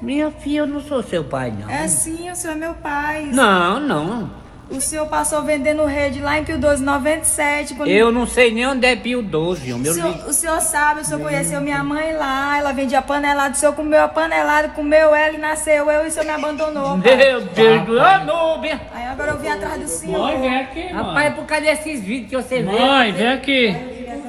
Minha 0.00 0.30
filha, 0.30 0.60
eu 0.60 0.66
não 0.66 0.80
sou 0.80 1.02
seu 1.02 1.22
pai, 1.22 1.52
não. 1.56 1.70
É 1.70 1.86
sim, 1.86 2.30
o 2.30 2.34
senhor 2.34 2.54
é 2.54 2.58
meu 2.58 2.74
pai. 2.74 3.26
Não, 3.32 3.78
não. 3.78 4.30
O 4.70 4.80
senhor 4.80 5.06
passou 5.06 5.42
vendendo 5.42 5.84
rede 5.84 6.20
lá 6.20 6.38
em 6.38 6.44
Pio 6.44 6.56
12, 6.58 6.82
97. 6.82 7.74
Quando... 7.74 7.90
Eu 7.90 8.10
não 8.10 8.26
sei 8.26 8.52
nem 8.52 8.66
onde 8.66 8.86
é 8.86 8.96
Pio 8.96 9.20
12, 9.22 9.70
O 9.70 9.74
homem. 9.76 9.86
Eu 9.86 9.92
senhor, 9.94 10.28
o 10.28 10.32
senhor 10.32 10.60
sabe, 10.60 11.00
o 11.02 11.04
senhor 11.04 11.20
conheceu 11.20 11.60
minha 11.60 11.84
mãe 11.84 12.14
lá, 12.14 12.56
ela 12.58 12.72
vendia 12.72 13.02
panelada, 13.02 13.54
o 13.54 13.56
senhor 13.56 13.74
comeu 13.74 14.02
a 14.02 14.08
panelada, 14.08 14.68
comeu 14.70 15.14
ela 15.14 15.34
e 15.34 15.38
nasceu 15.38 15.90
eu 15.90 16.04
e 16.04 16.08
o 16.08 16.10
senhor 16.10 16.24
me 16.24 16.30
abandonou. 16.30 16.96
pai. 17.02 17.16
Meu 17.16 17.40
Deus 17.42 17.82
do 17.86 17.96
céu, 17.98 18.24
Núbia. 18.24 18.80
Aí 18.94 19.04
agora 19.06 19.32
eu 19.32 19.38
vim 19.38 19.48
atrás 19.48 19.80
do 19.80 19.88
senhor. 19.88 20.18
Mãe, 20.18 20.40
vem 20.40 20.56
aqui, 20.56 20.86
Rapaz, 20.86 21.14
mãe. 21.14 21.32
por 21.32 21.44
causa 21.44 21.64
desses 21.66 22.00
vídeos 22.00 22.30
que 22.30 22.48
você 22.48 22.62
vê. 22.62 22.72
Mãe, 22.78 23.12
vem 23.12 23.28
aqui. 23.28 23.76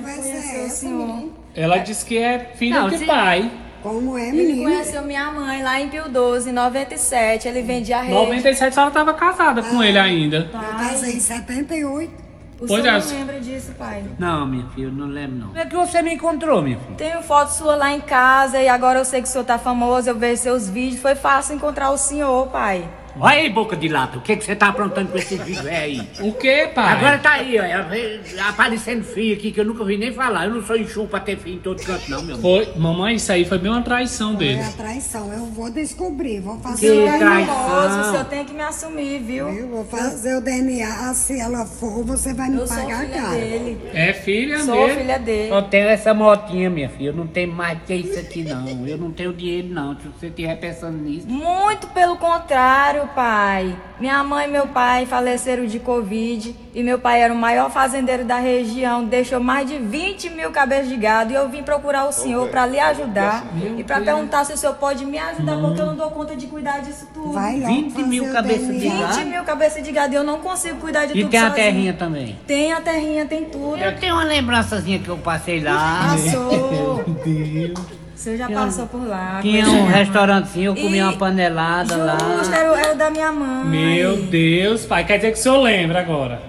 Conhecer 0.03 0.65
o 0.65 0.69
senhor. 0.69 1.29
Ela 1.55 1.77
disse 1.77 2.03
que 2.05 2.17
é 2.17 2.51
filha 2.55 2.81
Não, 2.81 2.89
de 2.89 2.97
se- 2.97 3.05
pai. 3.05 3.49
Como 3.83 4.17
é, 4.17 4.29
Ele 4.29 4.43
menina? 4.43 4.69
conheceu 4.71 5.01
minha 5.03 5.31
mãe 5.31 5.61
lá 5.61 5.79
em 5.79 5.89
Pio 5.89 6.09
12, 6.09 6.49
em 6.49 6.53
97. 6.53 7.47
Ele 7.47 7.61
vendia 7.61 8.01
rede. 8.01 8.13
97 8.13 8.79
ela 8.79 8.87
estava 8.87 9.13
casada 9.13 9.61
com 9.61 9.83
ele 9.83 9.99
ainda. 9.99 10.49
Eu 10.53 10.77
casei 10.77 11.15
em 11.17 11.19
78. 11.19 12.23
O 12.61 12.65
Pois 12.65 12.81
senhor 12.81 12.95
é. 12.95 12.99
não 12.99 13.07
lembra 13.19 13.39
disso, 13.41 13.73
pai? 13.77 14.03
Não, 14.17 14.45
minha 14.47 14.65
filha, 14.69 14.85
eu 14.85 14.91
não 14.91 15.07
lembro, 15.07 15.35
não. 15.37 15.47
Como 15.47 15.59
é 15.59 15.65
que 15.65 15.75
você 15.75 16.01
me 16.01 16.13
encontrou, 16.13 16.61
minha 16.61 16.77
filha? 16.77 16.95
Tenho 16.95 17.21
foto 17.21 17.49
sua 17.49 17.75
lá 17.75 17.91
em 17.91 17.99
casa 17.99 18.61
e 18.61 18.69
agora 18.69 18.99
eu 18.99 19.05
sei 19.05 19.21
que 19.21 19.27
o 19.27 19.31
senhor 19.31 19.43
tá 19.43 19.57
famoso, 19.57 20.09
eu 20.09 20.15
vejo 20.17 20.41
seus 20.41 20.69
vídeos. 20.69 21.01
Foi 21.01 21.13
fácil 21.13 21.55
encontrar 21.55 21.89
o 21.91 21.97
senhor, 21.97 22.47
pai. 22.47 22.87
Olha 23.19 23.35
aí, 23.37 23.49
boca 23.49 23.75
de 23.75 23.87
lata, 23.87 24.17
o 24.17 24.21
que, 24.21 24.35
que 24.35 24.43
você 24.43 24.55
tá 24.55 24.69
aprontando 24.69 25.09
com 25.11 25.17
esses 25.17 25.39
vídeos 25.39 25.65
é 25.67 25.77
aí? 25.77 26.09
O 26.19 26.33
que, 26.33 26.67
pai? 26.69 26.93
Agora 26.93 27.17
tá 27.19 27.33
aí, 27.33 27.57
ó, 27.59 28.49
aparecendo 28.49 29.03
filho 29.03 29.35
aqui 29.35 29.51
que 29.51 29.59
eu 29.59 29.65
nunca 29.65 29.81
ouvi 29.81 29.97
nem 29.97 30.11
falar. 30.11 30.45
Eu 30.45 30.55
não 30.55 30.63
sou 30.63 30.75
enxuto 30.75 31.09
pra 31.09 31.19
ter 31.19 31.37
filho 31.37 31.57
em 31.57 31.59
todo 31.59 31.79
canto, 31.83 32.09
não, 32.09 32.23
meu 32.23 32.35
amor. 32.35 32.41
Foi, 32.65 32.73
mamãe, 32.75 33.15
isso 33.15 33.31
aí 33.31 33.45
foi 33.45 33.59
bem 33.59 33.71
uma 33.71 33.81
traição 33.83 34.33
É 34.33 34.37
dele. 34.37 34.61
a 34.61 34.71
traição. 34.71 35.31
Eu 35.31 35.45
vou 35.45 35.69
descobrir. 35.69 36.39
Vou 36.39 36.57
fazer 36.59 36.87
senhor 36.89 37.03
o 37.03 37.07
é 37.15 37.19
traição. 37.19 38.01
o 38.01 38.03
senhor 38.11 38.25
tem 38.25 38.45
que 38.45 38.53
me 38.53 38.61
assumir, 38.63 39.19
viu? 39.19 39.47
Eu 39.49 39.67
vou 39.69 39.85
fazer 39.85 40.35
o 40.37 40.41
DNA. 40.41 41.13
Se 41.13 41.39
ela 41.39 41.65
for, 41.65 42.03
você 42.03 42.33
vai 42.33 42.49
me 42.49 42.57
Eu 42.57 42.67
sou 42.67 42.77
pagar 42.77 43.01
filha 43.05 43.21
caro. 43.21 43.35
dele. 43.35 43.77
É 43.93 44.13
filha 44.13 44.59
Sou 44.63 44.87
dele. 44.87 44.99
filha 45.01 45.19
dele. 45.19 45.49
Só 45.49 45.61
tenho 45.61 45.87
essa 45.87 46.13
motinha, 46.15 46.69
minha 46.69 46.89
filha. 46.89 47.09
Eu 47.09 47.13
não 47.13 47.27
tenho 47.27 47.51
mais 47.53 47.77
que 47.85 47.93
isso 47.93 48.19
aqui, 48.19 48.43
não. 48.43 48.87
Eu 48.87 48.97
não 48.97 49.11
tenho 49.11 49.31
dinheiro, 49.33 49.67
não. 49.69 49.95
Se 49.99 50.07
você 50.07 50.27
estiver 50.27 50.55
pensando 50.59 50.97
nisso. 50.97 51.27
Muito 51.27 51.85
pelo 51.87 52.17
contrário, 52.17 53.02
pai. 53.07 53.75
Minha 53.99 54.23
mãe 54.23 54.47
e 54.47 54.51
meu 54.51 54.67
pai 54.67 55.05
faleceram 55.05 55.65
de 55.65 55.79
Covid 55.79 56.55
e 56.73 56.83
meu 56.83 56.99
pai 56.99 57.21
era 57.21 57.33
o 57.33 57.37
maior 57.37 57.69
fazendeiro 57.69 58.25
da 58.25 58.37
região, 58.37 59.05
deixou 59.05 59.39
mais 59.39 59.67
de 59.69 59.77
20 59.77 60.31
mil 60.31 60.51
cabeças 60.51 60.89
de 60.89 60.97
gado 60.97 61.31
e 61.31 61.35
eu 61.35 61.47
vim 61.47 61.63
procurar 61.63 62.05
o 62.07 62.11
senhor 62.11 62.49
para 62.49 62.65
lhe 62.65 62.79
ajudar 62.79 63.45
e 63.77 63.83
para 63.83 64.01
perguntar 64.01 64.43
se 64.45 64.53
o 64.53 64.57
senhor 64.57 64.75
pode 64.75 65.05
me 65.05 65.17
ajudar, 65.17 65.57
porque 65.57 65.79
eu 65.81 65.85
não 65.85 65.95
dou 65.95 66.09
conta 66.11 66.35
de 66.35 66.47
cuidar 66.47 66.79
disso 66.81 67.07
tudo. 67.13 67.31
Vai 67.33 67.59
lá 67.59 67.67
20 67.67 67.91
fazer 67.93 68.07
mil 68.07 68.31
cabeças 68.33 68.79
de 68.79 68.89
gado. 68.89 69.13
20 69.15 69.25
mil 69.25 69.43
cabeças 69.43 69.83
de 69.83 69.91
gado 69.91 70.13
e 70.13 70.15
eu 70.17 70.23
não 70.23 70.39
consigo 70.39 70.77
cuidar 70.79 71.05
de 71.05 71.17
E 71.17 71.21
tudo 71.21 71.31
tem 71.31 71.39
a 71.39 71.47
sozinha. 71.49 71.65
terrinha 71.65 71.93
também. 71.93 72.39
Tem 72.45 72.73
a 72.73 72.81
terrinha, 72.81 73.25
tem 73.25 73.45
tudo. 73.45 73.77
Eu 73.77 73.95
tenho 73.97 74.15
uma 74.15 74.23
lembrançazinha 74.23 74.99
que 74.99 75.07
eu 75.09 75.17
passei 75.17 75.61
lá. 75.61 76.09
Passou. 76.11 77.03
Deus. 77.23 78.02
O 78.23 78.25
senhor 78.25 78.37
já 78.37 78.47
passou 78.49 78.87
por 78.87 79.05
lá. 79.05 79.39
Tinha 79.41 79.65
conheceu 79.65 79.83
um 79.83 79.87
restaurantezinho, 79.87 80.65
eu 80.67 80.75
comi 80.81 80.97
E- 80.97 81.01
uma 81.03 81.11
panelada 81.11 81.97
lá. 81.97 82.17
Justo, 82.37 82.53
era, 82.55 82.71
o- 82.71 82.75
era 82.75 82.93
o 82.93 82.97
da 82.97 83.09
minha 83.09 83.29
mãe. 83.33 83.65
Meu 83.65 84.15
Deus, 84.15 84.85
pai. 84.85 85.03
Quer 85.03 85.17
dizer 85.17 85.33
que 85.33 85.39
o 85.39 85.41
senhor 85.41 85.57
lembra 85.61 85.99
agora? 85.99 86.41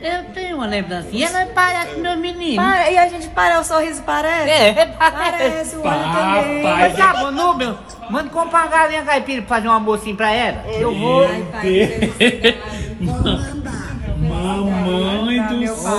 Eu 0.00 0.26
tenho 0.32 0.54
uma 0.58 0.66
lembrancinha. 0.66 1.26
Ela 1.26 1.46
parece 1.46 1.98
meu 1.98 2.16
menino. 2.16 2.62
Para, 2.62 2.88
e 2.88 2.96
a 2.96 3.08
gente 3.08 3.26
para, 3.30 3.58
o 3.58 3.64
sorriso 3.64 4.00
parece? 4.06 4.48
É, 4.48 4.86
Parece, 4.96 5.74
o 5.74 5.80
olho 5.80 5.90
também. 5.90 6.62
Papai. 6.62 6.78
Mas 6.88 6.96
tá 6.96 7.14
bom, 7.14 7.30
Núbio, 7.32 7.76
manda 8.08 8.30
comprar 8.30 8.58
uma 8.60 8.68
galinha 8.68 9.02
caipira 9.02 9.42
pra 9.42 9.56
fazer 9.56 9.66
um 9.66 9.72
almocinho 9.72 10.14
pra 10.14 10.30
ela. 10.32 10.62
Eu 10.70 10.94
vou. 10.94 11.26
Ai, 11.26 11.44
pai, 11.50 11.60
que 11.62 11.86
felicidade. 12.12 12.58
Vou 13.00 13.14
mandar. 13.24 13.88
Mamãe 14.20 15.42
do 15.48 15.56
meu 15.58 15.74
céu. 15.74 15.90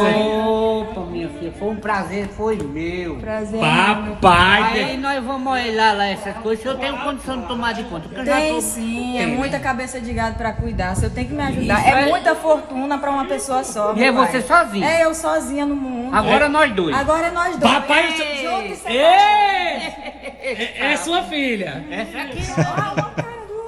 Filha, 1.50 1.54
foi 1.60 1.68
um 1.70 1.76
prazer, 1.76 2.28
foi 2.30 2.58
meu. 2.58 3.16
Prazer. 3.18 3.60
Papai. 3.60 4.84
Aí 4.84 4.98
nós 4.98 5.24
vamos 5.24 5.52
olhar 5.52 5.96
lá 5.96 6.06
essas 6.08 6.36
coisas, 6.38 6.64
eu 6.66 6.76
tenho 6.78 6.98
condição 6.98 7.42
de 7.42 7.48
tomar 7.48 7.74
de 7.74 7.84
conta. 7.84 8.08
porque 8.08 8.22
eu 8.22 8.26
já 8.26 8.36
Tem 8.38 8.54
tô- 8.54 8.62
sim, 8.62 9.18
é 9.18 9.26
Tem, 9.26 9.36
muita 9.36 9.60
cabeça 9.60 10.00
de 10.00 10.14
gado 10.14 10.36
pra 10.36 10.54
cuidar. 10.54 10.96
Você 10.96 11.10
tem 11.10 11.26
que 11.26 11.34
me 11.34 11.42
ajudar. 11.44 11.80
Isso 11.80 11.88
é 11.90 12.02
é- 12.04 12.10
muita 12.10 12.36
fortuna 12.36 12.98
pra 12.98 13.10
uma 13.10 13.26
pessoa 13.26 13.64
só. 13.64 13.94
E 13.96 14.04
é 14.04 14.12
pai. 14.12 14.28
você 14.28 14.42
sozinha? 14.42 14.88
É 14.90 15.06
eu 15.06 15.14
sozinha 15.14 15.66
no 15.66 15.76
mundo. 15.76 16.16
Agora 16.16 16.48
nós 16.50 16.74
dois. 16.74 16.96
Agora 16.96 17.28
é 17.28 17.32
nós 17.32 17.58
dois. 17.58 17.74
Papai, 17.74 18.10
junto 18.12 18.66
e 18.66 18.70
Ei! 18.70 18.76
separado. 18.76 20.10
É, 20.42 20.92
é 20.94 20.98
sua 20.98 21.24
filha. 21.24 21.84
Essa 21.92 22.18
aqui 22.22 22.40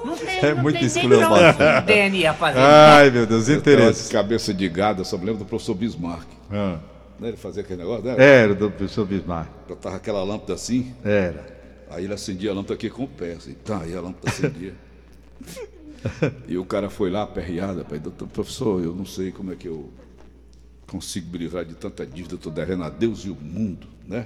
não 0.06 0.16
tem, 0.18 0.40
É 0.40 0.54
não 0.56 0.64
muito 0.64 0.80
de 0.80 0.88
DNA 1.86 2.34
fazer. 2.34 2.60
Ai, 2.60 3.10
meu 3.12 3.26
Deus, 3.26 3.48
interesse. 3.50 4.12
Cabeça 4.12 4.54
de 4.54 4.68
gado, 4.68 5.02
eu 5.02 5.06
só 5.06 5.18
me 5.18 5.26
lembro 5.26 5.40
do 5.40 5.46
professor 5.46 5.76
Bismarck. 5.76 6.26
Ah, 6.52 6.78
Né? 7.22 7.28
Ele 7.28 7.38
fazia 7.38 7.62
aquele 7.62 7.84
negócio, 7.84 8.04
né? 8.04 8.16
Era 8.18 8.56
do 8.56 8.72
professor 8.72 9.06
Bismarck. 9.06 9.48
Botava 9.68 9.96
aquela 9.96 10.24
lâmpada 10.24 10.56
assim, 10.56 10.94
Era. 11.04 11.46
aí 11.88 12.06
ele 12.06 12.14
acendia 12.14 12.50
a 12.50 12.54
lâmpada 12.56 12.74
aqui 12.74 12.90
com 12.90 13.04
o 13.04 13.08
pé, 13.08 13.34
assim. 13.34 13.54
Tá, 13.54 13.82
aí 13.82 13.96
a 13.96 14.02
lâmpada 14.02 14.28
acendia. 14.28 14.74
e 16.48 16.58
o 16.58 16.66
cara 16.66 16.90
foi 16.90 17.12
lá, 17.12 17.22
aperreado, 17.22 17.86
pai, 17.86 18.00
doutor, 18.00 18.28
professor, 18.28 18.84
eu 18.84 18.96
não 18.96 19.06
sei 19.06 19.32
como 19.32 19.54
é 19.54 19.56
que 19.56 19.68
eu 19.68 19.92
consigo 20.88 21.32
me 21.32 21.38
livrar 21.38 21.64
de 21.64 21.76
tanta 21.76 22.06
dívida, 22.06 22.34
eu 22.34 22.38
estou 22.38 22.52
devendo 22.52 22.84
a 22.84 22.90
Deus 22.90 23.20
e 23.20 23.30
o 23.30 23.36
mundo, 23.36 23.88
né? 24.08 24.26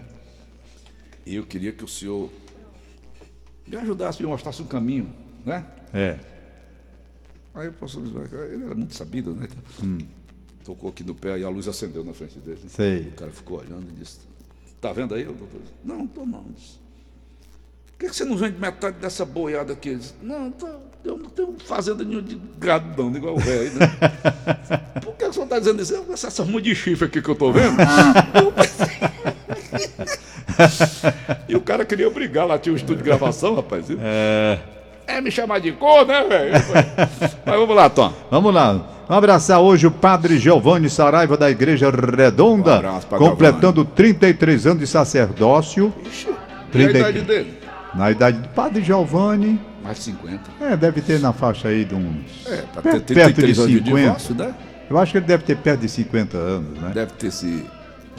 E 1.25 1.36
eu 1.36 1.45
queria 1.45 1.73
que 1.73 1.84
o 1.84 1.88
senhor 1.88 2.31
me 3.67 3.75
ajudasse, 3.75 4.21
me 4.21 4.27
mostrasse 4.29 4.62
um 4.62 4.67
caminho, 4.67 5.13
né? 5.45 5.65
É. 5.93 6.17
Aí 7.53 7.67
o 7.67 7.73
professor 7.73 8.01
Bismarck, 8.01 8.31
ele 8.34 8.63
era 8.63 8.75
muito 8.75 8.95
sabido, 8.95 9.36
né? 9.36 9.47
Tocou 10.65 10.89
aqui 10.89 11.04
no 11.04 11.13
pé 11.13 11.38
e 11.38 11.43
a 11.43 11.49
luz 11.49 11.67
acendeu 11.67 12.04
na 12.04 12.13
frente 12.13 12.39
dele. 12.39 12.60
Sei. 12.67 13.01
O 13.01 13.12
cara 13.12 13.32
ficou 13.32 13.60
olhando 13.60 13.86
e 13.88 13.99
disse: 13.99 14.17
Tá 14.82 14.91
vendo 14.91 15.13
aí, 15.13 15.23
doutor? 15.23 15.47
Não, 15.84 16.08
tô 16.08 16.25
não. 16.25 16.43
Disse, 16.56 16.80
Por 17.86 17.99
que, 17.99 18.08
você 18.13 18.25
não 18.25 18.36
vende 18.36 18.60
metade 18.60 18.97
dessa 18.97 19.23
boiada 19.23 19.73
aqui? 19.73 19.89
Ele 19.89 19.99
disse, 19.99 20.13
não, 20.23 20.49
tô- 20.51 20.67
eu 21.04 21.17
não 21.19 21.30
tenho 21.30 21.56
fazenda 21.63 22.04
nenhuma 22.04 22.23
de 22.28 22.41
gado, 22.58 23.04
não, 23.04 23.15
igual 23.15 23.36
o 23.36 23.39
velho, 23.39 23.71
né? 23.75 23.88
Por 25.01 25.13
que, 25.13 25.23
que 25.25 25.30
o 25.30 25.34
senhor 25.34 25.43
está 25.45 25.60
dizendo 25.60 25.82
isso? 25.84 25.93
Eu, 25.93 26.12
Essa, 26.12 26.28
essa 26.28 26.43
monte 26.43 26.63
de 26.63 26.75
chifre 26.75 27.06
aqui 27.06 27.21
que 27.21 27.30
eu 27.30 27.36
tô 27.36 27.51
vendo. 27.51 27.78
e 31.47 31.56
o 31.56 31.62
cara 31.62 31.86
queria 31.86 32.10
brigar 32.10 32.47
lá, 32.47 32.58
tinha 32.58 32.73
um 32.73 32.75
estúdio 32.75 32.97
de 32.97 33.04
gravação, 33.04 33.56
rapaz. 33.56 33.86
É. 34.01 34.60
É 35.08 35.21
me 35.21 35.30
chamar 35.30 35.60
de 35.60 35.71
cor, 35.73 36.06
né, 36.08 36.23
velho? 36.23 36.54
Mas 37.45 37.56
vamos 37.56 37.75
lá, 37.75 37.89
Tom. 37.89 38.12
Vamos 38.32 38.54
lá. 38.54 38.94
Vamos 39.07 39.17
abraçar 39.19 39.59
hoje 39.59 39.85
o 39.85 39.91
padre 39.91 40.37
Giovanni 40.39 40.89
Saraiva 40.89 41.37
da 41.37 41.49
Igreja 41.49 41.91
Redonda, 41.91 42.71
Um 42.71 42.77
abraço 42.77 43.07
completando 43.07 43.85
33 43.85 44.65
anos 44.65 44.79
de 44.79 44.87
sacerdócio. 44.87 45.93
A 46.67 46.71
30 46.71 46.97
idade 46.97 47.21
dele? 47.21 47.59
Na 47.93 48.09
idade 48.11 48.39
do 48.39 48.49
padre 48.49 48.83
Giovanni, 48.83 49.61
Mais 49.83 49.97
de 49.97 50.03
50. 50.05 50.41
é, 50.59 50.75
deve 50.75 51.01
ter 51.01 51.19
na 51.19 51.31
faixa 51.31 51.67
aí 51.69 51.85
de 51.85 51.93
uns. 51.95 52.45
É, 52.47 52.57
pra 52.73 52.81
per- 52.81 53.01
ter 53.01 53.13
perto 53.13 53.27
de 53.29 53.33
33 53.53 53.59
anos 53.59 53.71
de 53.71 53.77
50. 53.77 54.01
divórcio, 54.01 54.35
né? 54.35 54.53
Eu 54.89 54.97
acho 54.97 55.11
que 55.11 55.17
ele 55.19 55.25
deve 55.25 55.43
ter 55.43 55.55
perto 55.57 55.79
de 55.81 55.89
50 55.89 56.37
anos, 56.37 56.79
né? 56.81 56.91
Deve 56.93 57.11
ter 57.13 57.31
se 57.31 57.63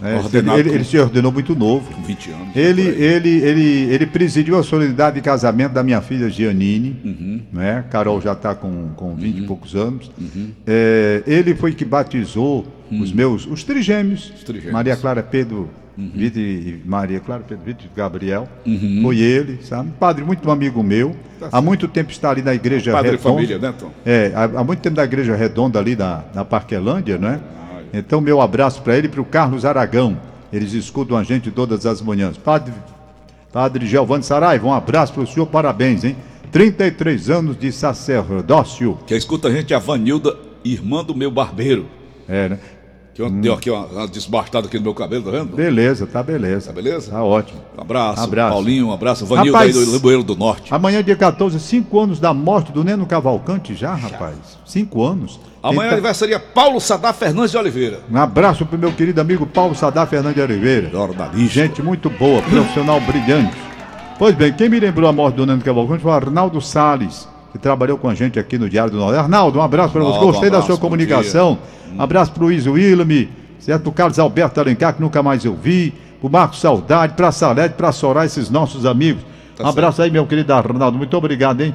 É, 0.03 0.15
ordenado 0.17 0.59
ele, 0.59 0.69
com 0.69 0.75
ele 0.75 0.85
se 0.85 0.99
ordenou 0.99 1.33
muito 1.33 1.55
novo. 1.55 1.91
20 2.07 2.31
anos. 2.31 2.49
Ele, 2.57 2.83
ele, 2.83 3.29
ele, 3.43 3.63
ele 3.95 4.07
presidiu 4.07 4.59
a 4.59 4.63
solenidade 4.63 5.17
de 5.17 5.23
casamento 5.23 5.73
da 5.73 5.83
minha 5.83 6.01
filha 6.03 6.29
Giannini, 6.29 6.97
Uhum. 7.05 7.41
né? 7.53 7.85
Carol 7.91 8.21
já 8.21 8.33
está 8.33 8.55
com, 8.55 8.89
com 8.95 9.15
20 9.15 9.39
e 9.39 9.43
poucos 9.47 9.75
anos. 9.75 10.11
É, 10.67 11.23
ele 11.27 11.55
foi 11.55 11.73
que 11.73 11.85
batizou 11.85 12.67
os 12.91 13.13
meus, 13.13 13.47
os 13.47 13.65
trigêmeos, 13.65 14.29
Uhum. 14.31 14.37
trigêmeos. 14.45 14.67
Uhum. 14.67 14.73
Maria 14.73 14.97
Clara 14.97 15.23
Pedro 15.23 15.71
Vitor 15.97 16.43
e 16.43 16.83
Maria 16.85 17.21
Clara 17.21 17.43
Pedro 17.49 17.65
Vitor 17.65 17.87
e 17.87 17.97
Gabriel. 17.97 18.47
Foi 19.03 19.19
ele, 19.19 19.61
sabe? 19.63 19.91
Padre 19.99 20.25
muito 20.25 20.51
amigo 20.51 20.83
meu. 20.83 21.17
há 21.51 21.63
muito 21.63 21.89
tempo 21.89 22.11
está 22.13 22.31
ali 22.31 22.43
na 22.43 22.55
igreja 22.55 22.91
Tá 22.93 22.99
Padre 22.99 23.13
redonda. 23.13 23.35
família, 23.35 23.59
né, 23.59 23.73
Tom? 23.79 23.91
É, 24.05 24.31
há, 24.35 24.45
há 24.45 24.63
muito 24.65 24.81
tempo 24.81 24.97
da 24.97 25.05
igreja 25.05 25.35
redonda 25.35 25.79
ali 25.79 25.97
na, 25.97 26.23
na 26.35 26.45
Parquelândia, 26.45 27.17
né? 27.17 27.41
Então, 27.93 28.21
meu 28.21 28.41
abraço 28.41 28.83
para 28.83 28.97
ele 28.97 29.07
e 29.07 29.11
para 29.11 29.21
o 29.21 29.25
Carlos 29.25 29.65
Aragão. 29.65 30.19
Eles 30.53 30.73
escutam 30.73 31.17
a 31.17 31.23
gente 31.23 31.51
todas 31.51 31.87
as 31.87 32.01
manhãs. 32.01 32.37
Padre, 32.37 32.73
Padre 33.53 33.87
Giovanni 33.87 34.23
Saraiva, 34.23 34.67
um 34.67 34.73
abraço 34.73 35.13
para 35.13 35.23
o 35.23 35.27
senhor, 35.27 35.47
parabéns, 35.47 36.05
hein? 36.05 36.17
33 36.53 37.31
anos 37.31 37.59
de 37.59 37.73
sacerdócio. 37.73 38.99
Quem 39.07 39.17
escuta 39.17 39.49
a 39.49 39.51
gente 39.51 39.73
é 39.73 39.77
a 39.77 39.81
Vanilda, 39.81 40.37
irmã 40.65 41.05
do 41.05 41.15
meu 41.15 41.31
barbeiro. 41.31 41.87
É, 42.29 42.49
né? 42.49 42.59
Que 43.17 43.23
ontem 43.23 43.41
deu 43.41 43.55
aqui 43.55 43.71
uma, 43.71 43.87
uma 43.87 44.07
desbastada 44.07 44.67
aqui 44.67 44.77
no 44.77 44.83
meu 44.83 44.95
cabelo, 44.95 45.25
tá 45.25 45.31
vendo? 45.31 45.57
Beleza, 45.57 46.07
tá 46.07 46.23
beleza. 46.23 46.67
Tá 46.67 46.73
beleza? 46.75 47.11
Tá 47.11 47.25
ótimo. 47.25 47.59
Um 47.77 47.81
abraço, 47.81 48.23
Abraço. 48.23 48.53
Paulinho, 48.53 48.89
um 48.89 48.93
abraço. 48.93 49.25
Vanilda 49.25 49.57
Rapaz, 49.57 49.75
aí 49.75 49.85
do 49.87 49.93
Limoeiro 49.93 50.23
do 50.23 50.37
Norte. 50.37 50.75
Amanhã, 50.75 51.03
dia 51.03 51.17
14, 51.17 51.59
cinco 51.59 51.99
anos 51.99 52.21
da 52.21 52.35
morte 52.35 52.73
do 52.73 52.85
Neno 52.85 53.07
Cavalcante 53.07 53.75
já, 53.75 53.95
rapaz. 53.95 54.37
Cinco 54.67 55.03
anos. 55.03 55.41
Amanhã 55.67 55.89
Então, 55.89 55.95
aniversaria 55.95 56.39
Paulo 56.39 56.81
Sadar 56.81 57.13
Fernandes 57.13 57.51
de 57.51 57.59
Oliveira. 57.59 58.01
Um 58.11 58.17
abraço 58.17 58.65
pro 58.65 58.79
meu 58.79 58.93
querido 58.93 59.21
amigo 59.21 59.47
Paulo 59.47 59.75
Sadar 59.75 60.07
Fernandes 60.07 60.37
de 60.37 60.41
Oliveira. 60.43 60.91
Jornalista. 60.91 61.53
Gente 61.53 61.83
muito 61.83 62.09
boa, 62.09 62.41
profissional 62.43 63.01
brilhante. 63.01 63.57
Pois 64.19 64.35
bem, 64.35 64.53
quem 64.53 64.69
me 64.69 64.79
lembrou 64.79 65.09
a 65.09 65.13
morte 65.13 65.35
do 65.35 65.45
Nando 65.45 65.65
Cavalcante 65.65 66.03
foi 66.03 66.11
o 66.11 66.15
Arnaldo 66.15 66.61
Salles, 66.61 67.29
que 67.53 67.59
trabalhou 67.59 67.99
com 67.99 68.09
a 68.09 68.15
gente 68.15 68.39
aqui 68.39 68.57
no 68.57 68.69
Diário 68.69 68.93
do 68.93 68.99
Norte. 68.99 69.19
Arnaldo, 69.19 69.59
um 69.59 69.63
abraço 69.63 69.93
para 69.93 70.03
você. 70.03 70.09
Arnaldo, 70.09 70.29
um 70.29 70.33
Gostei 70.33 70.51
da 70.51 70.59
abraço, 70.59 70.73
sua 70.73 70.81
comunicação. 70.81 71.59
Um 71.95 72.01
abraço 72.01 72.33
pro 72.33 72.45
Luiz 72.45 72.67
Willame, 72.67 73.29
certo? 73.59 73.89
O 73.89 73.93
Carlos 73.93 74.19
Alberto 74.19 74.61
Alencar, 74.61 74.95
que 74.95 75.01
nunca 75.01 75.23
mais 75.23 75.45
eu 75.45 75.55
vi. 75.55 75.93
O 76.23 76.29
Marcos 76.29 76.61
Saudade, 76.61 77.15
pra 77.15 77.31
Salete, 77.31 77.75
pra 77.75 77.93
Soraya, 77.93 78.27
esses 78.27 78.49
nossos 78.49 78.87
amigos. 78.87 79.23
Tá 79.57 79.65
um 79.65 79.69
abraço 79.69 80.01
aí, 80.01 80.11
meu 80.11 80.27
querido 80.27 80.53
Arnaldo. 80.53 80.97
Muito 80.97 81.17
obrigado, 81.17 81.61
hein? 81.61 81.75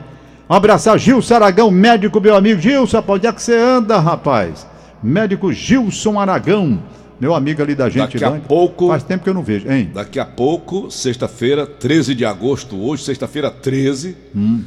Um 0.52 0.54
abraço 0.54 0.90
a 0.90 0.98
Gilson 0.98 1.36
Aragão, 1.36 1.72
médico, 1.72 2.20
meu 2.20 2.36
amigo. 2.36 2.60
Gilson, 2.60 3.02
onde 3.08 3.26
é 3.26 3.32
que 3.32 3.42
você 3.42 3.56
anda, 3.58 3.98
rapaz? 4.00 4.68
Médico 5.02 5.54
Gilson 5.54 6.20
Aragão, 6.20 6.78
meu 7.22 7.34
amigo 7.34 7.62
ali 7.62 7.74
da 7.74 7.88
gente. 7.88 8.20
Daqui 8.20 8.26
a 8.26 8.32
pouco- 8.32 8.90
Faz 8.90 9.02
tempo 9.02 9.24
que 9.24 9.30
eu 9.30 9.34
não 9.34 9.44
vejo, 9.44 9.72
hein? 9.72 9.90
Daqui 9.94 10.20
a 10.20 10.26
pouco, 10.26 10.92
sexta-feira, 10.92 11.66
13 11.66 12.14
de 12.14 12.26
agosto, 12.26 12.76
hoje, 12.78 13.02
sexta-feira 13.04 13.50
13, 13.50 14.18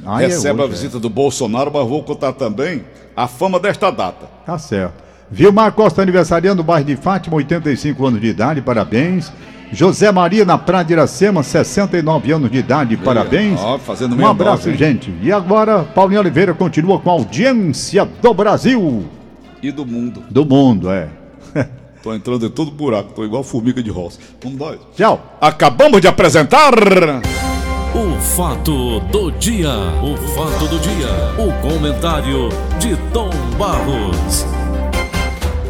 Ah, 0.07 0.23
é 0.23 0.27
recebe 0.29 0.63
a 0.63 0.65
hoje, 0.65 0.73
é. 0.73 0.75
visita 0.75 0.99
do 0.99 1.11
Bolsonaro, 1.11 1.71
mas 1.71 1.87
vou 1.87 2.03
contar 2.03 2.33
também 2.33 2.83
a 3.15 3.29
fama 3.29 3.61
desta 3.61 3.91
data. 3.91 4.25
Tá 4.47 4.57
certo. 4.57 5.05
Vilmar 5.31 5.71
Costa 5.73 6.01
aniversariando 6.01 6.63
no 6.63 6.65
bairro 6.65 6.87
de 6.87 6.97
Fátima, 6.97 7.37
85 7.37 8.07
anos 8.07 8.23
de 8.23 8.29
idade, 8.29 8.63
parabéns. 8.63 9.31
José 9.75 10.11
Maria 10.13 10.45
na 10.45 10.57
Praia 10.57 10.85
de 10.85 10.93
Iracema, 10.93 11.43
69 11.43 12.33
anos 12.33 12.51
de 12.51 12.59
idade, 12.59 12.97
parabéns. 12.97 13.59
ó, 13.61 13.79
fazendo 13.79 14.13
um 14.15 14.19
69, 14.19 14.31
abraço, 14.43 14.71
hein? 14.71 14.77
gente. 14.77 15.13
E 15.21 15.33
agora, 15.33 15.83
Paulinho 15.83 16.21
Oliveira 16.21 16.55
continua 16.55 16.99
com 17.01 17.11
a 17.11 17.15
audiência 17.15 18.05
do 18.23 18.33
Brasil, 18.33 19.05
E 19.63 19.71
do 19.73 19.85
mundo. 19.85 20.23
do 20.31 20.45
mundo, 20.47 20.91
é. 20.93 21.09
Tô 22.03 22.15
entrando 22.15 22.47
em 22.47 22.51
todo 22.51 22.71
buraco, 22.71 23.15
tô 23.15 23.25
igual 23.25 23.43
formiga 23.43 23.83
de 23.83 23.91
roça. 23.91 24.19
Vamos 24.43 24.59
nós. 24.59 24.79
Tchau. 24.95 25.39
Acabamos 25.41 26.01
de 26.03 26.07
apresentar. 26.07 26.75
O 27.95 28.21
fato 28.21 29.01
do 29.01 29.31
dia, 29.33 29.71
o 30.03 30.15
fato 30.35 30.69
do 30.69 30.79
dia, 30.81 31.09
o 31.39 31.51
comentário 31.67 32.51
de 32.79 32.95
Tom 33.11 33.31
Barros. 33.59 34.45